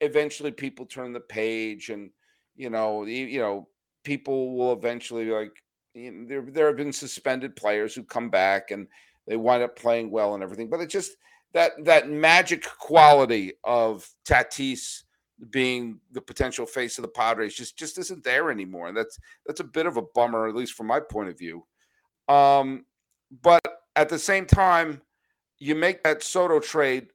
eventually 0.00 0.50
people 0.50 0.84
turn 0.84 1.12
the 1.12 1.20
page, 1.20 1.90
and 1.90 2.10
you 2.56 2.70
know, 2.70 3.04
you, 3.04 3.26
you 3.26 3.40
know, 3.40 3.68
people 4.04 4.56
will 4.56 4.72
eventually 4.72 5.26
be 5.26 5.30
like, 5.30 5.52
you 5.94 6.10
know, 6.10 6.26
there 6.26 6.42
there 6.42 6.66
have 6.66 6.76
been 6.76 6.92
suspended 6.92 7.54
players 7.54 7.94
who 7.94 8.02
come 8.02 8.30
back 8.30 8.72
and 8.72 8.88
they 9.26 9.36
wind 9.36 9.62
up 9.62 9.76
playing 9.76 10.10
well 10.10 10.34
and 10.34 10.42
everything, 10.42 10.68
but 10.68 10.80
it 10.80 10.88
just 10.88 11.12
that 11.54 11.72
that 11.84 12.08
magic 12.08 12.66
quality 12.78 13.52
of 13.64 14.08
Tatis 14.26 15.02
being 15.50 15.98
the 16.12 16.20
potential 16.20 16.66
face 16.66 16.98
of 16.98 17.02
the 17.02 17.08
Padres 17.08 17.54
just 17.54 17.76
just 17.76 17.98
isn't 17.98 18.24
there 18.24 18.50
anymore. 18.50 18.88
And 18.88 18.96
that's 18.96 19.18
that's 19.46 19.60
a 19.60 19.64
bit 19.64 19.86
of 19.86 19.96
a 19.96 20.02
bummer, 20.14 20.46
at 20.48 20.54
least 20.54 20.74
from 20.74 20.86
my 20.86 21.00
point 21.00 21.28
of 21.28 21.38
view. 21.38 21.66
Um, 22.28 22.84
but 23.42 23.60
at 23.96 24.08
the 24.08 24.18
same 24.18 24.46
time, 24.46 25.02
you 25.58 25.74
make 25.74 26.02
that 26.02 26.22
Soto 26.22 26.60
trade 26.60 27.08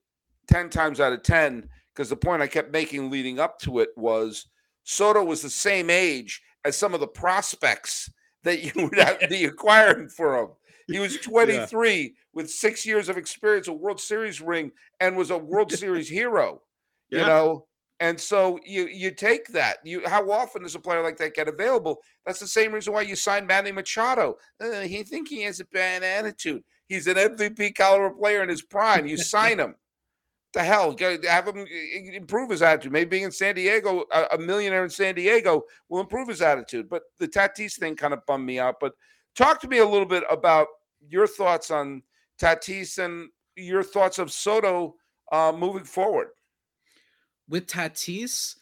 10 0.47 0.69
times 0.69 0.99
out 0.99 1.13
of 1.13 1.23
10, 1.23 1.67
because 1.93 2.09
the 2.09 2.15
point 2.15 2.41
I 2.41 2.47
kept 2.47 2.71
making 2.71 3.09
leading 3.09 3.39
up 3.39 3.59
to 3.59 3.79
it 3.79 3.89
was 3.95 4.47
Soto 4.83 5.23
was 5.23 5.41
the 5.41 5.49
same 5.49 5.89
age 5.89 6.41
as 6.65 6.77
some 6.77 6.93
of 6.93 6.99
the 6.99 7.07
prospects 7.07 8.11
that 8.43 8.63
you 8.63 8.71
would 8.83 8.97
have 8.97 9.19
be 9.29 9.45
acquiring 9.45 10.09
for 10.09 10.37
him. 10.37 10.49
He 10.93 10.99
was 10.99 11.17
23 11.17 12.15
with 12.33 12.49
six 12.49 12.85
years 12.85 13.09
of 13.09 13.17
experience, 13.17 13.67
a 13.67 13.73
World 13.73 13.99
Series 13.99 14.39
ring, 14.39 14.71
and 15.01 15.17
was 15.17 15.31
a 15.31 15.37
World 15.37 15.71
Series 15.73 16.07
hero. 16.07 16.61
You 17.09 17.19
know, 17.19 17.67
and 17.99 18.19
so 18.19 18.59
you 18.65 18.87
you 18.87 19.11
take 19.11 19.47
that. 19.49 19.77
You 19.83 20.07
how 20.07 20.29
often 20.29 20.63
does 20.63 20.75
a 20.75 20.79
player 20.79 21.01
like 21.01 21.17
that 21.17 21.33
get 21.33 21.47
available? 21.47 21.97
That's 22.25 22.39
the 22.39 22.47
same 22.47 22.71
reason 22.71 22.93
why 22.93 23.01
you 23.01 23.15
signed 23.15 23.47
Manny 23.47 23.71
Machado. 23.71 24.37
Uh, 24.61 24.81
he 24.81 25.03
think 25.03 25.29
he 25.29 25.41
has 25.43 25.59
a 25.59 25.65
bad 25.65 26.03
attitude. 26.03 26.63
He's 26.87 27.07
an 27.07 27.15
MVP 27.15 27.75
caliber 27.75 28.11
player 28.11 28.43
in 28.43 28.49
his 28.49 28.61
prime. 28.61 29.07
You 29.07 29.17
sign 29.17 29.59
him. 29.59 29.75
The 30.53 30.63
hell, 30.63 30.95
have 31.27 31.47
him 31.47 31.67
improve 32.13 32.49
his 32.49 32.61
attitude. 32.61 32.91
Maybe 32.91 33.09
being 33.09 33.23
in 33.23 33.31
San 33.31 33.55
Diego, 33.55 34.05
a 34.31 34.37
millionaire 34.37 34.83
in 34.83 34.89
San 34.89 35.13
Diego, 35.13 35.63
will 35.89 35.99
improve 35.99 36.29
his 36.29 36.41
attitude. 36.41 36.89
But 36.89 37.03
the 37.19 37.27
Tatis 37.27 37.77
thing 37.77 37.95
kind 37.95 38.13
of 38.13 38.25
bummed 38.25 38.45
me 38.45 38.57
out. 38.57 38.75
But 38.79 38.93
talk 39.35 39.59
to 39.61 39.67
me 39.67 39.79
a 39.79 39.85
little 39.85 40.07
bit 40.07 40.23
about 40.31 40.67
your 40.99 41.27
thoughts 41.27 41.71
on 41.71 42.03
Tatis 42.39 43.03
and 43.03 43.29
your 43.55 43.83
thoughts 43.83 44.19
of 44.19 44.31
Soto 44.31 44.95
uh, 45.31 45.53
moving 45.55 45.83
forward. 45.83 46.27
With 47.49 47.67
Tatis, 47.67 48.55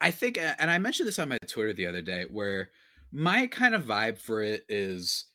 I 0.00 0.10
think, 0.10 0.38
and 0.38 0.70
I 0.70 0.78
mentioned 0.78 1.08
this 1.08 1.18
on 1.18 1.28
my 1.28 1.38
Twitter 1.46 1.72
the 1.72 1.86
other 1.86 2.02
day, 2.02 2.26
where 2.30 2.70
my 3.12 3.46
kind 3.46 3.74
of 3.74 3.84
vibe 3.84 4.18
for 4.18 4.42
it 4.42 4.64
is, 4.68 5.26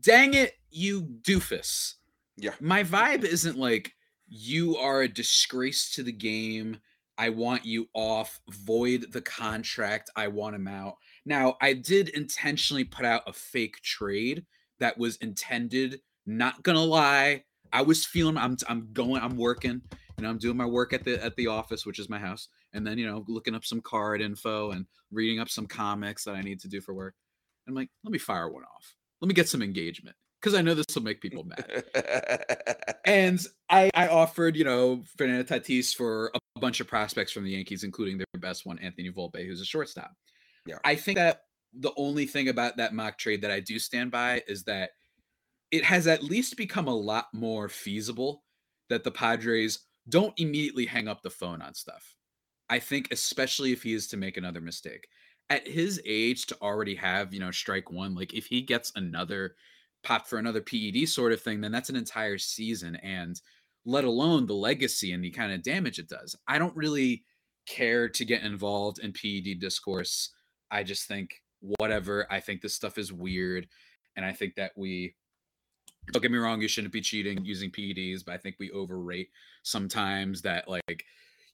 dang 0.00 0.34
it, 0.34 0.54
you 0.70 1.02
doofus. 1.02 1.94
Yeah. 2.36 2.54
My 2.60 2.84
vibe 2.84 3.24
isn't 3.24 3.58
like 3.58 3.94
you 4.28 4.76
are 4.76 5.02
a 5.02 5.08
disgrace 5.08 5.90
to 5.94 6.02
the 6.02 6.12
game. 6.12 6.78
I 7.18 7.30
want 7.30 7.64
you 7.64 7.88
off. 7.94 8.40
Void 8.48 9.12
the 9.12 9.20
contract. 9.20 10.10
I 10.14 10.28
want 10.28 10.54
him 10.54 10.68
out. 10.68 10.94
Now, 11.26 11.56
I 11.60 11.72
did 11.72 12.10
intentionally 12.10 12.84
put 12.84 13.04
out 13.04 13.22
a 13.26 13.32
fake 13.32 13.82
trade 13.82 14.46
that 14.80 14.98
was 14.98 15.16
intended. 15.16 16.00
Not 16.26 16.62
gonna 16.62 16.84
lie, 16.84 17.44
I 17.72 17.82
was 17.82 18.04
feeling. 18.04 18.36
I'm 18.36 18.56
I'm 18.68 18.88
going. 18.92 19.22
I'm 19.22 19.36
working. 19.36 19.80
You 20.16 20.22
know, 20.22 20.30
I'm 20.30 20.38
doing 20.38 20.56
my 20.56 20.66
work 20.66 20.92
at 20.92 21.04
the 21.04 21.22
at 21.22 21.36
the 21.36 21.46
office, 21.46 21.86
which 21.86 21.98
is 21.98 22.08
my 22.08 22.18
house, 22.18 22.48
and 22.72 22.86
then 22.86 22.98
you 22.98 23.06
know, 23.06 23.24
looking 23.28 23.54
up 23.54 23.64
some 23.64 23.80
card 23.80 24.20
info 24.20 24.70
and 24.70 24.86
reading 25.10 25.40
up 25.40 25.48
some 25.48 25.66
comics 25.66 26.24
that 26.24 26.34
I 26.34 26.42
need 26.42 26.60
to 26.60 26.68
do 26.68 26.80
for 26.80 26.94
work. 26.94 27.14
I'm 27.66 27.74
like, 27.74 27.90
let 28.04 28.12
me 28.12 28.18
fire 28.18 28.48
one 28.48 28.64
off. 28.64 28.94
Let 29.20 29.28
me 29.28 29.34
get 29.34 29.48
some 29.48 29.62
engagement 29.62 30.16
because 30.40 30.54
I 30.54 30.62
know 30.62 30.74
this 30.74 30.86
will 30.94 31.02
make 31.02 31.20
people 31.20 31.44
mad. 31.44 31.84
and 33.04 33.44
I, 33.68 33.90
I 33.94 34.08
offered, 34.08 34.56
you 34.56 34.64
know, 34.64 35.02
Fernando 35.16 35.42
Tatis 35.42 35.94
for 35.94 36.30
a 36.34 36.60
bunch 36.60 36.80
of 36.80 36.86
prospects 36.86 37.32
from 37.32 37.44
the 37.44 37.50
Yankees, 37.50 37.84
including 37.84 38.18
their 38.18 38.26
best 38.40 38.64
one, 38.64 38.78
Anthony 38.78 39.10
Volpe, 39.10 39.46
who's 39.46 39.60
a 39.60 39.66
shortstop. 39.66 40.12
Yeah. 40.66 40.78
I 40.84 40.94
think 40.94 41.16
that 41.16 41.42
the 41.72 41.92
only 41.96 42.26
thing 42.26 42.48
about 42.48 42.76
that 42.76 42.94
mock 42.94 43.18
trade 43.18 43.42
that 43.42 43.50
I 43.50 43.60
do 43.60 43.78
stand 43.78 44.10
by 44.10 44.42
is 44.48 44.64
that 44.64 44.90
it 45.70 45.84
has 45.84 46.06
at 46.06 46.22
least 46.22 46.56
become 46.56 46.88
a 46.88 46.94
lot 46.94 47.26
more 47.32 47.68
feasible 47.68 48.42
that 48.88 49.04
the 49.04 49.10
Padres 49.10 49.80
don't 50.08 50.38
immediately 50.38 50.86
hang 50.86 51.08
up 51.08 51.22
the 51.22 51.30
phone 51.30 51.60
on 51.60 51.74
stuff. 51.74 52.16
I 52.70 52.78
think, 52.78 53.08
especially 53.10 53.72
if 53.72 53.82
he 53.82 53.94
is 53.94 54.06
to 54.08 54.16
make 54.16 54.36
another 54.36 54.60
mistake. 54.60 55.08
At 55.50 55.66
his 55.66 56.00
age, 56.04 56.46
to 56.46 56.56
already 56.60 56.94
have, 56.96 57.32
you 57.32 57.40
know, 57.40 57.50
strike 57.50 57.90
one, 57.90 58.14
like 58.14 58.34
if 58.34 58.46
he 58.46 58.60
gets 58.60 58.92
another 58.94 59.54
pop 60.02 60.26
for 60.26 60.38
another 60.38 60.60
PED 60.60 61.08
sort 61.08 61.32
of 61.32 61.40
thing, 61.40 61.60
then 61.60 61.72
that's 61.72 61.88
an 61.88 61.96
entire 61.96 62.38
season. 62.38 62.96
And 62.96 63.40
let 63.86 64.04
alone 64.04 64.46
the 64.46 64.54
legacy 64.54 65.12
and 65.12 65.24
the 65.24 65.30
kind 65.30 65.52
of 65.52 65.62
damage 65.62 65.98
it 65.98 66.08
does. 66.08 66.36
I 66.46 66.58
don't 66.58 66.76
really 66.76 67.24
care 67.66 68.08
to 68.08 68.24
get 68.24 68.42
involved 68.42 68.98
in 68.98 69.12
PED 69.12 69.60
discourse. 69.60 70.30
I 70.70 70.82
just 70.82 71.08
think 71.08 71.30
whatever. 71.60 72.26
I 72.30 72.40
think 72.40 72.60
this 72.60 72.74
stuff 72.74 72.98
is 72.98 73.12
weird. 73.12 73.68
And 74.16 74.24
I 74.24 74.32
think 74.32 74.56
that 74.56 74.72
we 74.76 75.14
don't 76.12 76.22
get 76.22 76.32
me 76.32 76.38
wrong, 76.38 76.60
you 76.60 76.68
shouldn't 76.68 76.92
be 76.92 77.00
cheating 77.00 77.44
using 77.44 77.70
PEDs, 77.70 78.24
but 78.24 78.34
I 78.34 78.38
think 78.38 78.56
we 78.58 78.70
overrate 78.70 79.28
sometimes 79.62 80.42
that 80.42 80.68
like, 80.68 81.04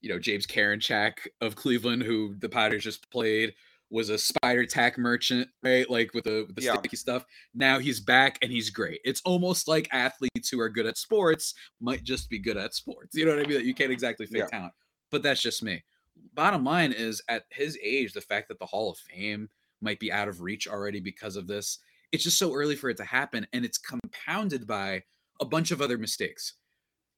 you 0.01 0.09
know, 0.09 0.19
James 0.19 0.47
Karinchak 0.47 1.15
of 1.41 1.57
Cleveland, 1.57 2.03
who 2.03 2.37
the 2.39 2.49
Padres 2.49 2.85
just 2.85 3.11
played, 3.11 3.55
was 3.91 4.11
a 4.11 4.19
spider 4.19 4.67
tack 4.67 4.99
merchant, 4.99 5.49
right? 5.63 5.89
Like 5.89 6.15
with 6.15 6.25
the, 6.25 6.45
with 6.47 6.57
the 6.57 6.63
yeah. 6.63 6.75
sticky 6.75 6.97
stuff. 6.97 7.25
Now 7.55 7.79
he's 7.79 8.01
back 8.01 8.39
and 8.43 8.51
he's 8.51 8.71
great. 8.71 9.01
It's 9.05 9.23
almost 9.25 9.69
like 9.69 9.89
athletes 9.93 10.49
who 10.49 10.61
are 10.61 10.69
good 10.69 10.87
at 10.87 10.99
sports 10.99 11.55
might 11.81 12.03
just 12.03 12.29
be 12.31 12.39
good 12.39 12.57
at 12.57 12.75
sports. 12.75 13.17
You 13.17 13.25
know 13.25 13.37
what 13.37 13.45
I 13.45 13.49
mean? 13.49 13.59
That 13.59 13.67
you 13.67 13.75
can't 13.75 13.93
exactly 13.93 14.27
fake 14.27 14.43
yeah. 14.43 14.59
talent. 14.59 14.73
But 15.11 15.23
that's 15.23 15.43
just 15.43 15.63
me. 15.63 15.85
Bottom 16.33 16.65
line 16.65 16.93
is 16.93 17.23
at 17.29 17.45
his 17.51 17.79
age, 17.83 18.13
the 18.13 18.21
fact 18.21 18.49
that 18.49 18.59
the 18.59 18.67
Hall 18.67 18.91
of 18.91 18.99
Fame 18.99 19.49
might 19.85 20.01
be 20.01 20.11
out 20.11 20.29
of 20.29 20.41
reach 20.41 20.67
already 20.67 21.01
because 21.01 21.37
of 21.37 21.47
this, 21.47 21.79
it's 22.11 22.25
just 22.25 22.39
so 22.39 22.55
early 22.55 22.77
for 22.77 22.91
it 22.91 22.97
to 22.97 23.05
happen. 23.05 23.47
And 23.53 23.65
it's 23.65 23.79
compounded 23.79 24.67
by 24.67 25.03
a 25.41 25.45
bunch 25.45 25.71
of 25.71 25.81
other 25.81 25.99
mistakes. 25.99 26.55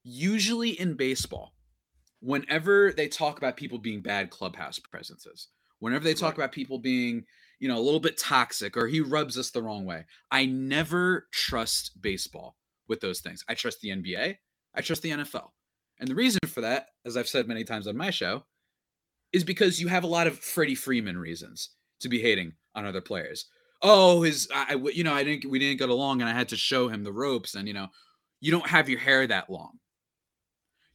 Usually 0.03 0.71
in 0.71 0.95
baseball, 0.95 1.55
whenever 2.21 2.93
they 2.93 3.09
talk 3.09 3.39
about 3.39 3.57
people 3.57 3.79
being 3.79 4.03
bad 4.03 4.31
clubhouse 4.31 4.79
presences, 4.79 5.49
whenever 5.79 6.05
they 6.05 6.15
talk 6.15 6.33
right. 6.33 6.45
about 6.45 6.53
people 6.53 6.79
being 6.79 7.25
you 7.59 7.69
know 7.69 7.79
a 7.79 7.81
little 7.81 8.01
bit 8.01 8.19
toxic 8.19 8.77
or 8.77 8.87
he 8.87 9.01
rubs 9.01 9.39
us 9.39 9.51
the 9.51 9.63
wrong 9.63 9.85
way 9.85 10.05
i 10.31 10.45
never 10.47 11.27
trust 11.33 12.01
baseball 12.01 12.57
with 12.89 13.01
those 13.01 13.21
things 13.21 13.45
i 13.49 13.55
trust 13.55 13.81
the 13.81 13.89
nba 13.91 14.37
i 14.75 14.81
trust 14.81 15.03
the 15.03 15.11
nfl 15.11 15.51
and 15.99 16.09
the 16.09 16.15
reason 16.15 16.41
for 16.47 16.61
that 16.61 16.89
as 17.05 17.17
i've 17.17 17.29
said 17.29 17.49
many 17.49 17.65
times 17.65 17.87
on 17.87 17.97
my 17.97 18.11
show 18.11 18.45
is 19.33 19.45
because 19.45 19.81
you 19.81 19.89
have 19.89 20.05
a 20.05 20.09
lot 20.09 20.27
of 20.27 20.39
freddie 20.39 20.75
freeman 20.75 21.19
reasons 21.19 21.71
to 22.01 22.09
be 22.09 22.21
hating 22.21 22.53
on 22.75 22.87
other 22.87 23.01
players 23.01 23.47
oh 23.83 24.23
his 24.23 24.49
i 24.55 24.75
you 24.93 25.05
know 25.05 25.13
i 25.13 25.23
didn't 25.23 25.51
we 25.51 25.59
didn't 25.59 25.79
get 25.79 25.89
along 25.89 26.21
and 26.21 26.31
i 26.31 26.33
had 26.33 26.49
to 26.49 26.57
show 26.57 26.89
him 26.89 27.05
the 27.05 27.13
ropes 27.13 27.55
and 27.55 27.69
you 27.69 27.75
know 27.75 27.87
you 28.41 28.51
don't 28.51 28.69
have 28.69 28.89
your 28.89 28.99
hair 28.99 29.27
that 29.27 29.51
long 29.51 29.73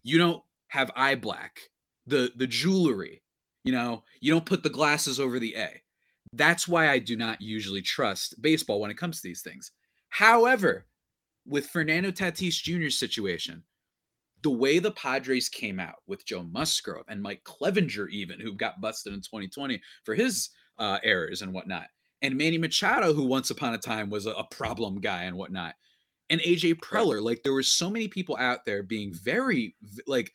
you 0.03 0.17
don't 0.17 0.41
have 0.67 0.91
eye 0.95 1.15
black 1.15 1.59
the 2.07 2.31
the 2.35 2.47
jewelry 2.47 3.21
you 3.63 3.71
know, 3.71 4.03
you 4.19 4.31
don't 4.31 4.45
put 4.45 4.63
the 4.63 4.69
glasses 4.69 5.19
over 5.19 5.39
the 5.39 5.55
A. 5.55 5.81
That's 6.33 6.67
why 6.67 6.89
I 6.89 6.99
do 6.99 7.15
not 7.15 7.41
usually 7.41 7.81
trust 7.81 8.41
baseball 8.41 8.79
when 8.79 8.91
it 8.91 8.97
comes 8.97 9.21
to 9.21 9.27
these 9.27 9.41
things. 9.41 9.71
However, 10.09 10.85
with 11.45 11.67
Fernando 11.67 12.11
Tatis 12.11 12.61
Jr.'s 12.61 12.97
situation, 12.97 13.63
the 14.43 14.49
way 14.49 14.79
the 14.79 14.91
Padres 14.91 15.49
came 15.49 15.79
out 15.79 15.97
with 16.07 16.25
Joe 16.25 16.43
Musgrove 16.43 17.05
and 17.07 17.21
Mike 17.21 17.43
Clevinger, 17.43 18.09
even 18.09 18.39
who 18.39 18.53
got 18.53 18.81
busted 18.81 19.13
in 19.13 19.19
2020 19.19 19.79
for 20.03 20.15
his 20.15 20.49
uh, 20.81 20.99
errors 21.03 21.41
and 21.41 21.53
whatnot, 21.53 21.87
and 22.21 22.35
Manny 22.35 22.57
Machado, 22.57 23.13
who 23.13 23.23
once 23.23 23.49
upon 23.49 23.73
a 23.73 23.77
time 23.77 24.09
was 24.09 24.25
a, 24.25 24.31
a 24.31 24.43
problem 24.43 24.99
guy 24.99 25.23
and 25.23 25.37
whatnot, 25.37 25.75
and 26.29 26.41
AJ 26.41 26.75
Preller, 26.75 27.21
like 27.21 27.43
there 27.43 27.53
were 27.53 27.61
so 27.61 27.89
many 27.89 28.07
people 28.07 28.37
out 28.37 28.65
there 28.65 28.83
being 28.83 29.13
very 29.13 29.75
like 30.07 30.31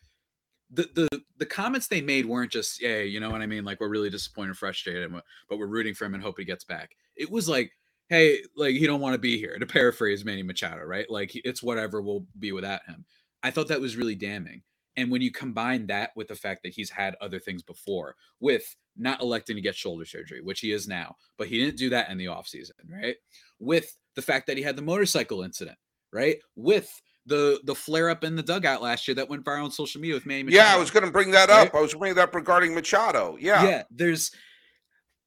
the 0.71 0.89
the 0.95 1.23
the 1.39 1.47
comments 1.47 1.89
they 1.89 2.01
made 2.01 2.27
weren't 2.27 2.53
just 2.53 2.83
yeah 2.83 2.99
you 2.99 3.21
know 3.21 3.31
what 3.31 3.41
i 3.41 3.47
mean? 3.47 3.65
Like 3.65 3.81
we're 3.81 3.89
really 3.89 4.11
disappointed 4.11 4.51
and 4.51 4.59
frustrated 4.59 5.11
but 5.49 5.59
we're 5.59 5.67
rooting 5.67 5.95
for 5.95 6.05
him 6.05 6.15
and 6.15 6.23
hope 6.23 6.39
he 6.39 6.45
gets 6.45 6.65
back. 6.65 6.91
It 7.17 7.31
was 7.31 7.49
like 7.49 7.73
hey 8.09 8.41
like 8.57 8.75
he 8.75 8.87
don't 8.87 9.01
want 9.01 9.15
to 9.15 9.19
be 9.19 9.39
here 9.39 9.59
to 9.59 9.67
paraphrase 9.67 10.25
manny 10.25 10.43
machado 10.43 10.83
right? 10.85 11.11
Like 11.11 11.33
it's 11.35 11.63
whatever 11.63 12.03
we'll 12.03 12.27
be 12.39 12.53
without 12.53 12.85
him. 12.87 13.05
I 13.43 13.51
thought 13.51 13.69
that 13.69 13.81
was 13.81 13.97
really 13.97 14.15
damning. 14.15 14.63
And 14.97 15.11
when 15.11 15.23
you 15.23 15.31
combine 15.31 15.87
that 15.89 16.11
with 16.17 16.29
the 16.29 16.35
fact 16.35 16.63
that 16.63 16.73
he's 16.75 16.91
had 16.91 17.17
other 17.21 17.39
things 17.39 17.63
before 17.63 18.17
with 18.41 18.75
not 18.99 19.21
electing 19.21 19.57
to 19.57 19.63
get 19.63 19.75
shoulder 19.75 20.05
surgery 20.05 20.41
which 20.41 20.61
he 20.61 20.73
is 20.73 20.89
now 20.89 21.15
but 21.39 21.49
he 21.49 21.59
didn't 21.59 21.77
do 21.77 21.91
that 21.91 22.11
in 22.11 22.19
the 22.19 22.27
offseason 22.27 22.73
right 22.89 23.17
with 23.59 23.97
the 24.15 24.23
fact 24.23 24.47
that 24.47 24.57
he 24.57 24.63
had 24.63 24.77
the 24.77 24.83
motorcycle 24.83 25.43
incident 25.43 25.79
right 26.13 26.39
with 26.55 26.91
the 27.27 27.61
the 27.65 27.75
flare 27.75 28.09
up 28.09 28.25
in 28.25 28.37
the 28.37 28.43
dugout 28.43 28.81
last 28.81 29.07
year 29.07 29.15
that 29.17 29.29
went 29.29 29.45
viral 29.45 29.65
on 29.65 29.71
social 29.71 30.01
media 30.01 30.15
with 30.15 30.27
Manny 30.27 30.45
Machado. 30.45 30.63
Yeah, 30.63 30.75
I 30.75 30.79
was 30.79 30.91
going 30.91 31.05
to 31.05 31.11
bring 31.11 31.33
that 31.33 31.49
right? 31.49 31.67
up. 31.67 31.75
I 31.75 31.81
was 31.81 31.95
bringing 31.95 32.15
that 32.17 32.29
up 32.29 32.35
regarding 32.35 32.75
Machado. 32.75 33.37
Yeah, 33.39 33.65
yeah. 33.65 33.83
There's 33.91 34.31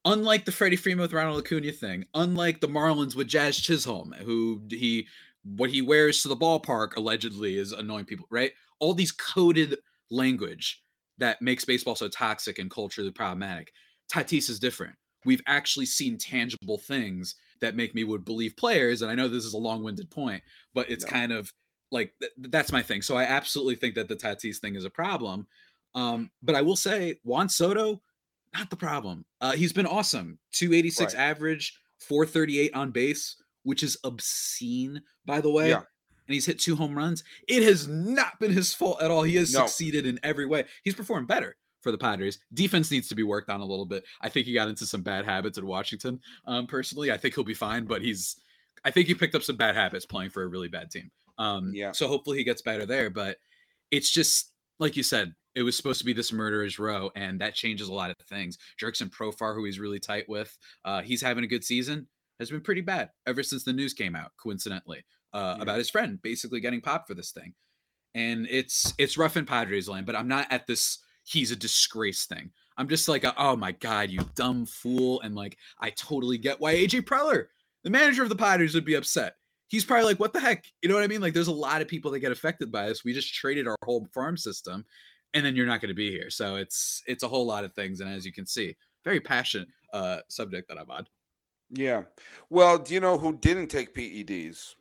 unlike 0.04 0.44
the 0.44 0.52
Freddie 0.52 0.76
Freeman 0.76 1.02
with 1.02 1.12
Ronald 1.12 1.44
Acuna 1.44 1.72
thing, 1.72 2.06
unlike 2.14 2.60
the 2.60 2.68
Marlins 2.68 3.14
with 3.14 3.28
Jazz 3.28 3.58
Chisholm, 3.58 4.14
who 4.24 4.62
he 4.70 5.06
what 5.44 5.70
he 5.70 5.82
wears 5.82 6.22
to 6.22 6.28
the 6.28 6.36
ballpark 6.36 6.96
allegedly 6.96 7.58
is 7.58 7.72
annoying 7.72 8.06
people. 8.06 8.26
Right? 8.30 8.52
All 8.78 8.94
these 8.94 9.12
coded 9.12 9.76
language 10.10 10.82
that 11.20 11.40
makes 11.40 11.64
baseball 11.64 11.94
so 11.94 12.08
toxic 12.08 12.58
and 12.58 12.70
culturally 12.70 13.10
problematic. 13.10 13.72
Tatis 14.12 14.50
is 14.50 14.58
different. 14.58 14.94
We've 15.24 15.42
actually 15.46 15.86
seen 15.86 16.18
tangible 16.18 16.78
things 16.78 17.36
that 17.60 17.76
make 17.76 17.94
me 17.94 18.04
would 18.04 18.24
believe 18.24 18.56
players. 18.56 19.02
And 19.02 19.10
I 19.10 19.14
know 19.14 19.28
this 19.28 19.44
is 19.44 19.54
a 19.54 19.58
long-winded 19.58 20.10
point, 20.10 20.42
but 20.74 20.90
it's 20.90 21.04
no. 21.04 21.10
kind 21.10 21.32
of 21.32 21.52
like 21.92 22.12
th- 22.20 22.32
that's 22.38 22.72
my 22.72 22.82
thing. 22.82 23.02
So 23.02 23.16
I 23.16 23.24
absolutely 23.24 23.76
think 23.76 23.94
that 23.94 24.08
the 24.08 24.16
Tatis 24.16 24.58
thing 24.58 24.76
is 24.76 24.84
a 24.84 24.90
problem. 24.90 25.46
Um, 25.94 26.30
but 26.42 26.54
I 26.54 26.62
will 26.62 26.76
say 26.76 27.16
Juan 27.22 27.48
Soto, 27.48 28.00
not 28.56 28.70
the 28.70 28.76
problem. 28.76 29.24
Uh, 29.40 29.52
he's 29.52 29.72
been 29.72 29.86
awesome. 29.86 30.38
286 30.52 31.14
right. 31.14 31.20
average, 31.20 31.78
438 32.00 32.74
on 32.74 32.90
base, 32.90 33.36
which 33.62 33.82
is 33.82 33.98
obscene, 34.04 35.02
by 35.26 35.40
the 35.40 35.50
way. 35.50 35.70
Yeah. 35.70 35.82
And 36.30 36.34
he's 36.34 36.46
hit 36.46 36.60
two 36.60 36.76
home 36.76 36.96
runs. 36.96 37.24
It 37.48 37.64
has 37.64 37.88
not 37.88 38.38
been 38.38 38.52
his 38.52 38.72
fault 38.72 39.02
at 39.02 39.10
all. 39.10 39.24
He 39.24 39.34
has 39.34 39.52
no. 39.52 39.66
succeeded 39.66 40.06
in 40.06 40.20
every 40.22 40.46
way. 40.46 40.64
He's 40.84 40.94
performed 40.94 41.26
better 41.26 41.56
for 41.80 41.90
the 41.90 41.98
Padres. 41.98 42.38
Defense 42.54 42.88
needs 42.88 43.08
to 43.08 43.16
be 43.16 43.24
worked 43.24 43.50
on 43.50 43.60
a 43.60 43.64
little 43.64 43.84
bit. 43.84 44.04
I 44.20 44.28
think 44.28 44.46
he 44.46 44.54
got 44.54 44.68
into 44.68 44.86
some 44.86 45.02
bad 45.02 45.24
habits 45.24 45.58
in 45.58 45.66
Washington. 45.66 46.20
Um, 46.46 46.68
personally, 46.68 47.10
I 47.10 47.16
think 47.16 47.34
he'll 47.34 47.42
be 47.42 47.52
fine, 47.52 47.84
but 47.84 48.00
he's 48.00 48.36
I 48.84 48.92
think 48.92 49.08
he 49.08 49.14
picked 49.14 49.34
up 49.34 49.42
some 49.42 49.56
bad 49.56 49.74
habits 49.74 50.06
playing 50.06 50.30
for 50.30 50.44
a 50.44 50.46
really 50.46 50.68
bad 50.68 50.92
team. 50.92 51.10
Um, 51.36 51.72
yeah. 51.74 51.90
So 51.90 52.06
hopefully 52.06 52.38
he 52.38 52.44
gets 52.44 52.62
better 52.62 52.86
there. 52.86 53.10
But 53.10 53.38
it's 53.90 54.08
just 54.08 54.52
like 54.78 54.96
you 54.96 55.02
said, 55.02 55.34
it 55.56 55.64
was 55.64 55.76
supposed 55.76 55.98
to 55.98 56.04
be 56.04 56.12
this 56.12 56.32
murderer's 56.32 56.78
row, 56.78 57.10
and 57.16 57.40
that 57.40 57.56
changes 57.56 57.88
a 57.88 57.92
lot 57.92 58.12
of 58.12 58.18
things. 58.28 58.56
Jurickson 58.80 59.10
Profar, 59.10 59.56
who 59.56 59.64
he's 59.64 59.80
really 59.80 59.98
tight 59.98 60.28
with, 60.28 60.56
uh, 60.84 61.02
he's 61.02 61.22
having 61.22 61.42
a 61.42 61.48
good 61.48 61.64
season, 61.64 62.06
has 62.38 62.52
been 62.52 62.60
pretty 62.60 62.82
bad 62.82 63.10
ever 63.26 63.42
since 63.42 63.64
the 63.64 63.72
news 63.72 63.92
came 63.92 64.14
out, 64.14 64.30
coincidentally, 64.40 65.04
uh, 65.32 65.54
yeah. 65.56 65.62
about 65.62 65.78
his 65.78 65.90
friend 65.90 66.20
basically 66.22 66.60
getting 66.60 66.80
popped 66.80 67.08
for 67.08 67.14
this 67.14 67.32
thing. 67.32 67.54
and 68.14 68.46
it's 68.50 68.92
it's 68.98 69.18
rough 69.18 69.36
in 69.36 69.46
Padres 69.46 69.88
land, 69.88 70.06
but 70.06 70.16
I'm 70.16 70.28
not 70.28 70.46
at 70.50 70.66
this 70.66 70.98
he's 71.24 71.50
a 71.50 71.56
disgrace 71.56 72.26
thing. 72.26 72.50
I'm 72.76 72.88
just 72.88 73.08
like, 73.08 73.24
oh 73.36 73.56
my 73.56 73.72
god, 73.72 74.10
you 74.10 74.20
dumb 74.34 74.66
fool, 74.66 75.20
and 75.20 75.34
like 75.34 75.56
I 75.80 75.90
totally 75.90 76.38
get 76.38 76.60
why 76.60 76.74
AJ 76.74 77.02
Preller, 77.02 77.46
the 77.84 77.90
manager 77.90 78.22
of 78.22 78.28
the 78.28 78.36
Padres, 78.36 78.74
would 78.74 78.84
be 78.84 78.94
upset. 78.94 79.34
He's 79.68 79.84
probably 79.84 80.06
like, 80.06 80.18
what 80.18 80.32
the 80.32 80.40
heck? 80.40 80.64
You 80.82 80.88
know 80.88 80.96
what 80.96 81.04
I 81.04 81.06
mean? 81.06 81.20
Like, 81.20 81.34
there's 81.34 81.46
a 81.46 81.52
lot 81.52 81.80
of 81.80 81.86
people 81.86 82.10
that 82.10 82.18
get 82.20 82.32
affected 82.32 82.72
by 82.72 82.88
this. 82.88 83.04
We 83.04 83.12
just 83.12 83.32
traded 83.32 83.68
our 83.68 83.76
whole 83.84 84.08
farm 84.12 84.36
system, 84.36 84.84
and 85.34 85.44
then 85.44 85.54
you're 85.54 85.66
not 85.66 85.80
going 85.80 85.90
to 85.90 85.94
be 85.94 86.10
here. 86.10 86.30
So 86.30 86.56
it's 86.56 87.02
it's 87.06 87.22
a 87.22 87.28
whole 87.28 87.46
lot 87.46 87.64
of 87.64 87.72
things, 87.74 88.00
and 88.00 88.10
as 88.10 88.26
you 88.26 88.32
can 88.32 88.46
see, 88.46 88.76
very 89.04 89.20
passionate 89.20 89.68
uh 89.92 90.18
subject 90.28 90.68
that 90.68 90.78
I'm 90.78 90.90
on. 90.90 91.06
Yeah. 91.70 92.02
Well, 92.48 92.78
do 92.78 92.94
you 92.94 93.00
know 93.00 93.18
who 93.18 93.36
didn't 93.36 93.68
take 93.68 93.94
PEDs? 93.94 94.74